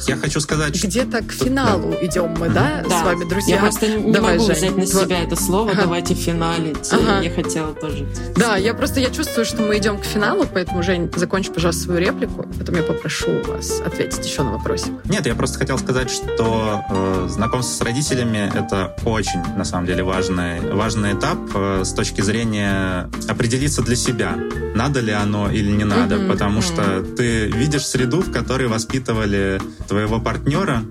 Я 0.06 0.16
хочу 0.16 0.40
сказать, 0.40 0.82
Где-то 0.82 1.22
к 1.22 1.32
финалу 1.32 1.90
да. 1.90 2.06
идем 2.06 2.34
мы, 2.38 2.48
да, 2.48 2.84
да, 2.88 3.00
с 3.00 3.04
вами, 3.04 3.28
друзья? 3.28 3.56
Я 3.56 3.60
просто 3.60 3.88
не 3.88 4.12
Давай, 4.12 4.34
могу 4.36 4.46
Жень. 4.46 4.56
взять 4.56 4.76
на 4.76 4.86
себя 4.86 5.22
это 5.22 5.36
слово, 5.36 5.72
ага. 5.72 5.82
давайте 5.82 6.14
финалить. 6.14 6.92
Ага. 6.92 7.20
Я 7.20 7.30
хотела 7.30 7.74
тоже. 7.74 8.06
Да, 8.36 8.56
я 8.56 8.74
просто 8.74 9.00
я 9.00 9.10
чувствую, 9.10 9.44
что 9.44 9.62
мы 9.62 9.78
идем 9.78 9.98
к 9.98 10.04
финалу, 10.04 10.46
поэтому, 10.52 10.82
Жень, 10.82 11.10
закончи, 11.14 11.50
пожалуйста, 11.50 11.84
свою 11.84 12.00
реплику, 12.00 12.46
потом 12.58 12.76
я 12.76 12.82
попрошу 12.82 13.42
вас 13.42 13.80
ответить 13.84 14.24
еще 14.24 14.42
на 14.42 14.52
вопросик. 14.52 14.92
Нет, 15.04 15.26
я 15.26 15.34
просто 15.34 15.58
хотел 15.58 15.78
сказать, 15.78 16.10
что 16.10 16.84
э, 16.90 17.26
знакомство 17.30 17.72
с 17.72 17.80
родителями— 17.86 18.50
это 18.54 18.96
очень, 19.04 19.40
на 19.56 19.64
самом 19.64 19.86
деле, 19.86 20.02
важный, 20.02 20.60
важный 20.72 21.14
этап 21.14 21.38
э, 21.54 21.82
с 21.84 21.92
точки 21.92 22.20
зрения 22.20 23.10
определиться 23.28 23.82
для 23.82 23.96
себя, 23.96 24.36
надо 24.74 25.00
ли 25.00 25.12
оно 25.12 25.50
или 25.50 25.70
не 25.70 25.84
надо, 25.84 26.16
mm-hmm. 26.16 26.30
потому 26.30 26.60
mm-hmm. 26.60 27.02
что 27.02 27.16
ты 27.16 27.46
видишь 27.46 27.86
среду, 27.86 28.20
в 28.20 28.32
которой 28.32 28.68
воспитывали 28.68 29.60
твоего 29.88 30.20
партнера, 30.20 30.82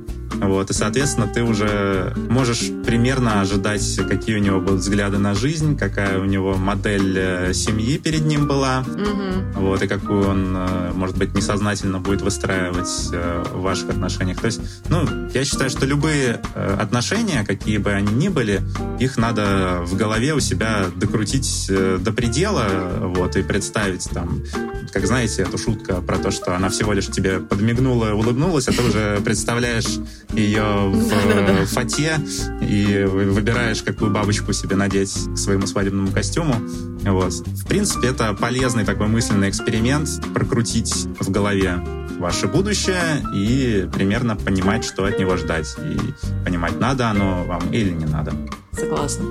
вот, 0.41 0.69
и, 0.69 0.73
соответственно, 0.73 1.27
ты 1.27 1.43
уже 1.43 2.13
можешь 2.29 2.69
примерно 2.85 3.41
ожидать, 3.41 3.99
какие 4.07 4.35
у 4.35 4.39
него 4.39 4.59
будут 4.59 4.81
взгляды 4.81 5.17
на 5.17 5.33
жизнь, 5.33 5.77
какая 5.77 6.19
у 6.19 6.25
него 6.25 6.55
модель 6.55 7.17
э, 7.17 7.53
семьи 7.53 7.97
перед 7.97 8.25
ним 8.25 8.47
была, 8.47 8.83
угу. 8.87 9.61
вот, 9.61 9.81
и 9.81 9.87
какую 9.87 10.27
он, 10.27 10.55
э, 10.55 10.91
может 10.93 11.17
быть, 11.17 11.33
несознательно 11.33 11.99
будет 11.99 12.21
выстраивать 12.21 13.09
э, 13.11 13.43
в 13.51 13.61
ваших 13.61 13.89
отношениях. 13.89 14.39
То 14.39 14.47
есть, 14.47 14.61
ну, 14.89 15.05
я 15.33 15.43
считаю, 15.43 15.69
что 15.69 15.85
любые 15.85 16.41
отношения, 16.55 17.43
какие 17.45 17.77
бы 17.77 17.91
они 17.91 18.13
ни 18.13 18.29
были, 18.29 18.61
их 18.99 19.17
надо 19.17 19.81
в 19.83 19.95
голове 19.95 20.33
у 20.33 20.39
себя 20.39 20.85
докрутить 20.95 21.69
до 21.69 22.11
предела, 22.11 22.67
вот, 23.01 23.35
и 23.35 23.43
представить 23.43 24.09
там, 24.11 24.43
как 24.93 25.05
знаете, 25.05 25.43
эту 25.43 25.57
шутку 25.57 26.01
про 26.01 26.17
то, 26.17 26.31
что 26.31 26.55
она 26.55 26.69
всего 26.69 26.93
лишь 26.93 27.07
тебе 27.07 27.39
подмигнула, 27.39 28.13
улыбнулась, 28.13 28.67
а 28.67 28.71
ты 28.71 28.81
уже 28.81 29.19
представляешь 29.23 29.99
ее 30.33 30.89
в 30.89 31.65
фате 31.67 32.19
и 32.61 33.05
выбираешь, 33.07 33.81
какую 33.81 34.11
бабочку 34.11 34.53
себе 34.53 34.75
надеть 34.75 35.13
к 35.33 35.37
своему 35.37 35.67
свадебному 35.67 36.11
костюму. 36.11 36.55
Вот. 37.03 37.33
В 37.33 37.67
принципе, 37.67 38.09
это 38.09 38.33
полезный 38.33 38.85
такой 38.85 39.07
мысленный 39.07 39.49
эксперимент 39.49 40.09
прокрутить 40.33 41.07
в 41.19 41.29
голове 41.29 41.79
ваше 42.19 42.47
будущее 42.47 43.23
и 43.33 43.87
примерно 43.93 44.35
понимать, 44.35 44.83
что 44.83 45.05
от 45.05 45.19
него 45.19 45.37
ждать. 45.37 45.75
И 45.79 45.97
понимать, 46.43 46.79
надо 46.79 47.09
оно 47.09 47.43
вам 47.43 47.71
или 47.71 47.91
не 47.91 48.05
надо. 48.05 48.33
Согласна. 48.71 49.25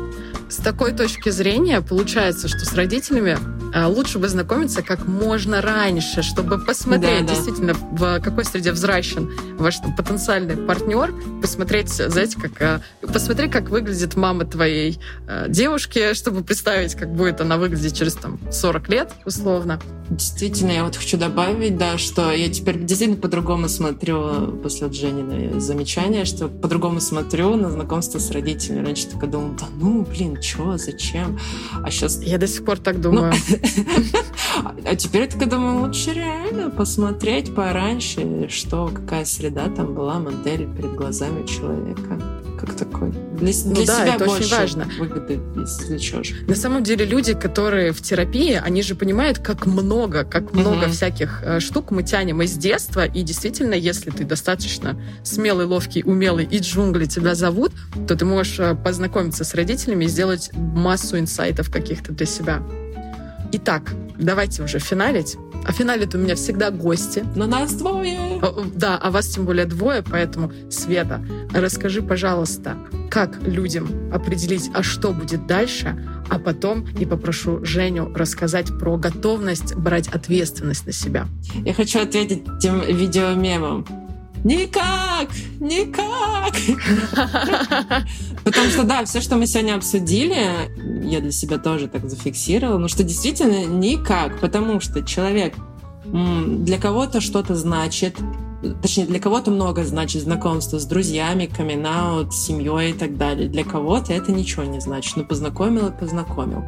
С 0.49 0.57
такой 0.57 0.93
точки 0.93 1.31
зрения 1.31 1.81
получается, 1.81 2.47
что 2.49 2.65
с 2.65 2.73
родителями 2.75 3.37
а, 3.75 3.89
лучше 3.89 4.19
бы 4.19 4.29
знакомиться 4.29 4.83
как 4.83 5.07
можно 5.07 5.61
раньше, 5.61 6.23
чтобы 6.23 6.59
посмотреть 6.59 7.27
да, 7.27 7.35
действительно, 7.35 7.75
в 7.75 8.21
какой 8.21 8.45
среде 8.45 8.73
взращен 8.73 9.31
ваш 9.59 9.79
там, 9.79 9.95
потенциальный 9.97 10.57
партнер, 10.57 11.13
посмотреть, 11.43 11.91
знаете, 11.91 12.39
как, 12.41 12.63
а, 12.63 12.81
посмотреть, 13.01 13.51
как 13.51 13.71
выглядит 13.71 14.15
мама 14.15 14.45
твоей 14.45 15.01
а, 15.27 15.49
девушки, 15.49 16.15
чтобы 16.15 16.45
представить, 16.45 16.95
как 16.95 17.13
будет 17.13 17.41
она 17.41 17.57
выглядеть 17.57 17.97
через 17.97 18.15
там, 18.15 18.39
40 18.51 18.89
лет, 18.89 19.13
условно. 19.25 19.81
Действительно, 20.09 20.71
я 20.71 20.85
вот 20.85 20.97
хочу 20.97 21.17
добавить, 21.17 21.77
да, 21.77 21.99
что 21.99 22.31
я 22.31 22.49
теперь 22.49 22.79
действительно 22.79 23.21
по-другому 23.21 23.69
смотрю 23.69 24.53
после 24.63 24.87
вот 24.87 24.97
Жениной 24.97 25.59
замечания, 25.61 26.25
что 26.25 26.49
по-другому 26.49 27.01
смотрю 27.01 27.57
на 27.57 27.71
знакомство 27.71 28.21
с 28.21 28.31
родителями. 28.31 28.87
Раньше 28.87 29.09
только 29.09 29.27
думала, 29.27 29.55
да 29.59 29.67
ну, 29.75 30.03
блин, 30.03 30.36
чё, 30.37 30.77
зачем? 30.77 31.39
А 31.83 31.91
сейчас... 31.91 32.21
Я 32.23 32.39
до 32.39 32.47
сих 32.47 32.65
пор 32.65 32.79
так 32.79 33.01
думаю. 33.01 33.33
Ну, 33.49 33.57
а 34.85 34.95
теперь 34.97 35.23
я 35.23 35.29
такая 35.29 35.49
думаю, 35.49 35.81
лучше 35.81 36.13
реально 36.13 36.71
посмотреть 36.71 37.55
пораньше, 37.55 38.49
что, 38.49 38.91
какая 38.95 39.25
среда 39.25 39.69
там 39.69 39.95
была, 39.95 40.19
модель 40.19 40.69
перед 40.77 40.95
глазами 40.95 41.47
человека 41.47 42.36
как 42.57 42.75
такой. 42.75 43.11
Для, 43.11 43.53
ну 43.65 43.75
для 43.75 43.87
да, 43.87 44.01
себя 44.01 44.15
это 44.15 44.25
больше 44.25 44.45
очень 44.45 44.57
важно. 44.57 44.89
выгоды 44.99 45.35
извлечешь. 45.57 46.35
На 46.47 46.55
самом 46.55 46.83
деле 46.83 47.05
люди, 47.05 47.35
которые 47.35 47.93
в 47.93 48.01
терапии, 48.01 48.61
они 48.63 48.83
же 48.83 48.95
понимают, 48.95 49.39
как 49.39 49.67
много, 49.67 50.25
как 50.25 50.53
много 50.53 50.89
всяких 50.89 51.43
э, 51.43 51.61
штук 51.61 51.91
мы 51.91 52.03
тянем 52.03 52.43
из 52.43 52.53
детства. 52.57 53.05
И 53.05 53.23
действительно, 53.23 53.75
если 53.75 54.11
ты 54.11 54.25
достаточно 54.25 55.01
смелый, 55.23 55.67
ловкий, 55.67 56.03
умелый, 56.05 56.45
и 56.45 56.59
джунгли 56.59 57.07
тебя 57.07 57.35
зовут, 57.35 57.73
то 58.09 58.17
ты 58.17 58.25
можешь 58.25 58.59
э, 58.59 58.75
познакомиться 58.75 59.45
с 59.45 59.55
родителями 59.55 60.05
и 60.05 60.09
сделать 60.09 60.51
массу 60.55 61.19
инсайтов 61.19 61.71
каких-то 61.71 62.13
для 62.13 62.27
себя. 62.27 62.63
Итак, 63.53 63.95
давайте 64.19 64.63
уже 64.63 64.79
финалить. 64.79 65.37
А 65.67 65.73
финалит 65.73 66.15
у 66.15 66.19
меня 66.19 66.37
всегда 66.37 66.71
гости. 66.71 67.25
Но 67.35 67.47
нас 67.47 67.75
двое. 67.75 68.41
Да, 68.75 68.99
а 68.99 69.11
вас 69.11 69.29
тем 69.29 69.45
более 69.45 69.67
двое, 69.67 70.03
поэтому, 70.09 70.53
Света, 70.71 71.25
расскажи, 71.53 72.03
пожалуйста, 72.03 72.77
как 73.11 73.43
людям 73.43 73.89
определить, 74.13 74.71
а 74.75 74.83
что 74.83 75.13
будет 75.13 75.47
дальше, 75.47 75.99
а 76.29 76.39
потом 76.39 76.87
и 76.99 77.05
попрошу 77.05 77.65
Женю 77.65 78.13
рассказать 78.15 78.77
про 78.79 78.97
готовность 78.97 79.75
брать 79.75 80.09
ответственность 80.09 80.87
на 80.87 80.93
себя. 80.93 81.27
Я 81.65 81.75
хочу 81.75 82.01
ответить 82.01 82.45
тем 82.61 82.81
видеомемом. 82.81 84.06
Никак! 84.47 85.29
Никак! 85.59 86.55
Потому 88.45 88.69
что, 88.69 88.85
да, 88.85 89.05
все, 89.05 89.21
что 89.21 89.35
мы 89.35 89.49
сегодня 89.49 89.75
обсудили, 89.75 90.37
я 91.05 91.21
для 91.21 91.33
себя 91.33 91.59
тоже 91.59 91.89
так 91.89 92.09
зафиксировала, 92.09 92.79
ну 92.79 92.87
что 92.87 93.03
действительно 93.03 93.65
никак, 93.65 94.39
потому 94.39 94.79
что 94.79 95.03
человек 95.03 95.55
для 96.05 96.79
кого-то 96.79 97.21
что-то 97.21 97.57
значит, 97.57 98.19
точнее, 98.83 99.07
для 99.07 99.19
кого-то 99.19 99.51
много 99.51 99.83
значит 99.83 100.23
знакомство 100.23 100.79
с 100.79 100.85
друзьями, 100.85 101.47
камин 101.47 101.85
семьей 102.31 102.91
и 102.91 102.95
так 102.95 103.17
далее. 103.19 103.49
Для 103.49 103.65
кого-то 103.65 104.13
это 104.13 104.31
ничего 104.31 104.63
не 104.63 104.79
значит. 104.81 105.17
Ну, 105.17 105.25
познакомил 105.25 105.89
и 105.89 105.91
познакомил. 105.91 106.65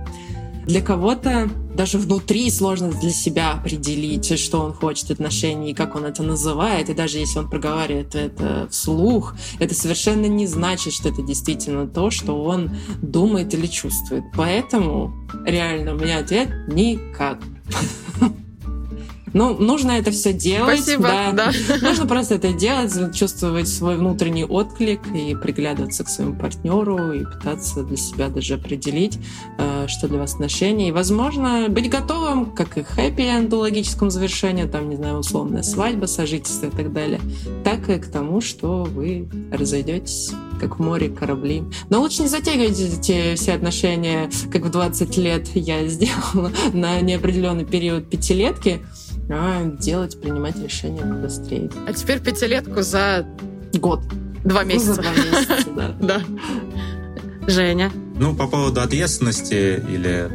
Для 0.69 0.83
кого-то 0.83 1.49
даже 1.75 1.97
внутри 1.97 2.51
сложно 2.51 2.91
для 2.91 3.09
себя 3.09 3.53
определить, 3.53 4.39
что 4.39 4.61
он 4.61 4.75
хочет 4.75 5.11
отношений 5.11 5.73
как 5.73 5.97
он 5.97 6.05
это 6.05 6.23
называет. 6.23 6.91
И 6.91 6.95
даже 6.95 7.17
если 7.17 7.39
он 7.39 7.49
проговаривает 7.49 8.15
это 8.15 8.69
вслух, 8.71 9.35
это 9.61 9.75
совершенно 9.75 10.27
не 10.27 10.47
значит, 10.47 10.93
что 10.93 11.09
это 11.09 11.23
действительно 11.23 11.87
то, 11.87 12.11
что 12.11 12.45
он 12.45 12.77
думает 13.01 13.55
или 13.55 13.67
чувствует. 13.67 14.25
Поэтому 14.37 15.15
реально 15.47 15.95
у 15.95 15.99
меня 15.99 16.19
ответ— 16.19 16.51
никак. 16.69 17.39
Ну, 19.33 19.57
нужно 19.59 19.93
это 19.93 20.11
все 20.11 20.33
делать. 20.33 20.81
Спасибо, 20.81 21.03
да. 21.03 21.33
да. 21.33 21.53
Нужно 21.83 22.07
просто 22.07 22.37
это 22.37 22.53
делать, 22.53 22.93
чувствовать 23.15 23.69
свой 23.69 23.97
внутренний 23.97 24.45
отклик 24.45 25.01
и 25.15 25.35
приглядываться 25.35 26.05
к 26.05 26.09
своему 26.09 26.35
партнеру 26.35 27.13
и 27.13 27.25
пытаться 27.25 27.83
для 27.83 27.97
себя 27.97 28.29
даже 28.29 28.55
определить, 28.55 29.19
э, 29.59 29.87
что 29.89 30.09
для 30.09 30.19
вас 30.19 30.35
отношения. 30.35 30.89
И, 30.89 30.93
возможно, 30.93 31.67
быть 31.69 31.91
готовым, 31.91 32.53
как 32.53 32.79
и 32.79 32.83
хэппи-энд 32.83 33.53
логическом 33.53 34.11
завершении, 34.11 34.65
там, 34.65 34.89
не 34.89 34.97
знаю, 34.97 35.19
условная 35.19 35.63
свадьба, 35.63 36.07
сожительство 36.07 36.67
и 36.67 36.71
так 36.71 36.93
далее, 36.93 37.21
так 37.65 37.89
и 37.89 37.99
к 37.99 38.07
тому, 38.11 38.41
что 38.41 38.85
вы 38.85 39.29
разойдетесь 39.53 40.33
как 40.59 40.79
в 40.79 40.83
море 40.83 41.09
корабли. 41.09 41.65
Но 41.91 42.01
лучше 42.01 42.23
не 42.23 42.29
затягивайте 42.29 42.89
эти 42.89 43.35
все 43.37 43.53
отношения, 43.53 44.31
как 44.53 44.63
в 44.63 44.71
20 44.71 45.17
лет 45.19 45.49
я 45.55 45.87
сделала, 45.89 46.53
на 46.73 47.01
неопределенный 47.01 47.65
период 47.65 48.09
пятилетки, 48.09 48.81
а 49.31 49.65
делать, 49.65 50.21
принимать 50.21 50.57
решения 50.57 51.05
быстрее. 51.05 51.71
А 51.87 51.93
теперь 51.93 52.21
пятилетку 52.21 52.83
за 52.83 53.27
год. 53.75 54.01
Два 54.45 54.65
месяца. 54.65 54.89
Ну, 54.89 54.95
за 54.95 55.03
два 55.03 55.13
месяца, 55.13 55.71
да. 55.77 55.97
да. 56.01 56.23
Женя? 57.47 57.91
Ну, 58.17 58.35
по 58.35 58.47
поводу 58.47 58.81
ответственности 58.81 59.83
или 59.89 60.29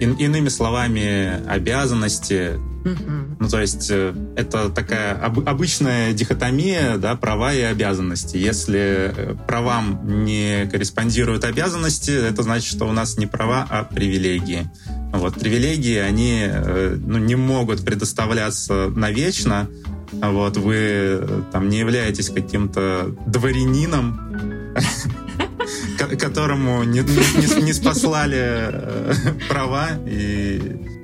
ин, 0.00 0.14
иными 0.14 0.48
словами 0.48 1.44
обязанности, 1.48 2.58
ну, 2.84 3.48
то 3.48 3.60
есть 3.60 3.88
э, 3.90 4.14
это 4.36 4.70
такая 4.70 5.14
об, 5.14 5.46
обычная 5.48 6.12
дихотомия, 6.12 6.96
да, 6.96 7.16
права 7.16 7.52
и 7.52 7.60
обязанности. 7.60 8.36
Если 8.36 9.12
э, 9.14 9.34
правам 9.46 10.24
не 10.24 10.68
корреспондируют 10.70 11.44
обязанности, 11.44 12.10
это 12.10 12.42
значит, 12.42 12.68
что 12.68 12.86
у 12.86 12.92
нас 12.92 13.18
не 13.18 13.26
права, 13.26 13.66
а 13.68 13.84
привилегии. 13.84 14.70
Вот, 15.12 15.34
привилегии, 15.34 15.96
они 15.96 16.42
э, 16.44 16.96
ну, 17.04 17.18
не 17.18 17.34
могут 17.34 17.84
предоставляться 17.84 18.90
навечно. 18.94 19.68
Вот, 20.12 20.56
вы 20.56 21.44
там 21.52 21.68
не 21.68 21.80
являетесь 21.80 22.30
каким-то 22.30 23.14
дворянином, 23.26 24.74
которому 26.18 26.82
не, 26.84 27.00
не, 27.00 27.62
не 27.62 27.72
спаслали 27.72 28.74
права 29.48 29.88
и 30.06 30.97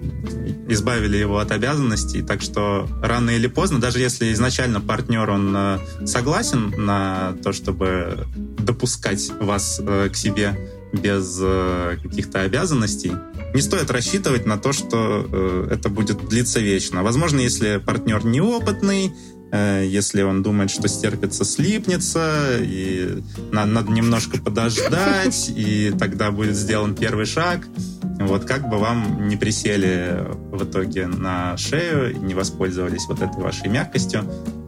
избавили 0.69 1.17
его 1.17 1.39
от 1.39 1.51
обязанностей, 1.53 2.23
так 2.23 2.43
что 2.43 2.89
рано 3.03 3.31
или 3.31 3.47
поздно, 3.47 3.81
даже 3.81 3.99
если 4.01 4.33
изначально 4.33 4.81
партнер 4.81 5.29
он 5.31 5.55
э, 5.57 5.79
согласен 6.07 6.75
на 6.77 7.35
то, 7.43 7.53
чтобы 7.53 8.27
допускать 8.37 9.31
вас 9.41 9.81
э, 9.83 10.09
к 10.11 10.17
себе 10.17 10.57
без 10.93 11.39
э, 11.41 11.97
каких-то 12.03 12.43
обязанностей, 12.43 13.13
не 13.53 13.61
стоит 13.61 13.91
рассчитывать 13.91 14.47
на 14.47 14.59
то, 14.59 14.73
что 14.73 15.69
это 15.71 15.89
будет 15.89 16.29
длиться 16.29 16.59
вечно. 16.59 17.05
Возможно, 17.05 17.39
если 17.39 17.77
партнер 17.77 18.25
неопытный, 18.25 19.13
если 19.53 20.23
он 20.23 20.43
думает, 20.43 20.71
что 20.73 20.89
стерпится, 20.89 21.45
слипнется, 21.45 22.59
и 22.61 23.23
надо 23.53 23.89
немножко 23.93 24.39
подождать, 24.39 25.53
и 25.55 25.93
тогда 25.97 26.33
будет 26.33 26.57
сделан 26.57 26.97
первый 26.97 27.27
шаг. 27.27 27.61
Вот 28.27 28.45
как 28.45 28.69
бы 28.69 28.79
вам 28.79 29.29
не 29.29 29.37
присели 29.37 30.27
в 30.51 30.65
итоге 30.65 31.07
на 31.07 31.57
шею, 31.57 32.17
не 32.23 32.35
воспользовались 32.35 33.07
вот 33.07 33.23
этой 33.23 33.43
вашей 33.43 33.69
мягкостью, 33.69 34.25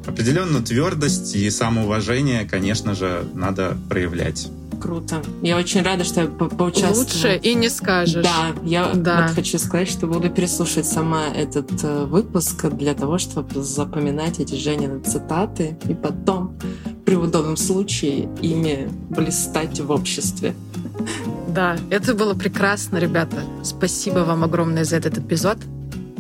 определенную 0.07 0.62
твердость 0.62 1.34
и 1.34 1.50
самоуважение, 1.50 2.44
конечно 2.44 2.94
же, 2.94 3.24
надо 3.34 3.76
проявлять. 3.88 4.48
Круто. 4.80 5.22
Я 5.42 5.57
очень 5.57 5.82
рада, 5.82 6.04
что 6.04 6.22
я 6.22 6.26
по 6.26 6.48
поучаствовала. 6.48 7.00
Лучше 7.00 7.40
и 7.42 7.54
не 7.54 7.68
скажешь. 7.68 8.22
Да, 8.22 8.54
я 8.62 8.92
да. 8.94 9.26
Вот 9.26 9.34
хочу 9.34 9.59
сказать, 9.59 9.88
что 9.88 10.07
буду 10.07 10.28
переслушать 10.28 10.86
сама 10.86 11.28
этот 11.34 11.82
э, 11.82 12.04
выпуск 12.04 12.66
для 12.66 12.94
того, 12.94 13.18
чтобы 13.18 13.62
запоминать 13.62 14.38
эти 14.38 14.54
Женины 14.54 15.00
цитаты 15.00 15.78
и 15.88 15.94
потом 15.94 16.59
при 17.04 17.14
удобном 17.16 17.57
случае 17.57 18.28
ими 18.42 18.88
блистать 19.09 19.80
в 19.80 19.90
обществе. 19.90 20.54
Да, 21.57 21.74
это 21.88 22.12
было 22.12 22.34
прекрасно, 22.34 22.98
ребята. 22.98 23.38
Спасибо 23.64 24.18
вам 24.18 24.44
огромное 24.44 24.84
за 24.84 24.96
этот 24.96 25.16
эпизод. 25.16 25.57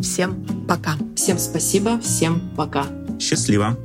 Всем 0.00 0.46
пока. 0.66 0.94
Всем 1.14 1.38
спасибо, 1.38 2.00
всем 2.00 2.40
пока. 2.56 2.86
Счастливо. 3.20 3.76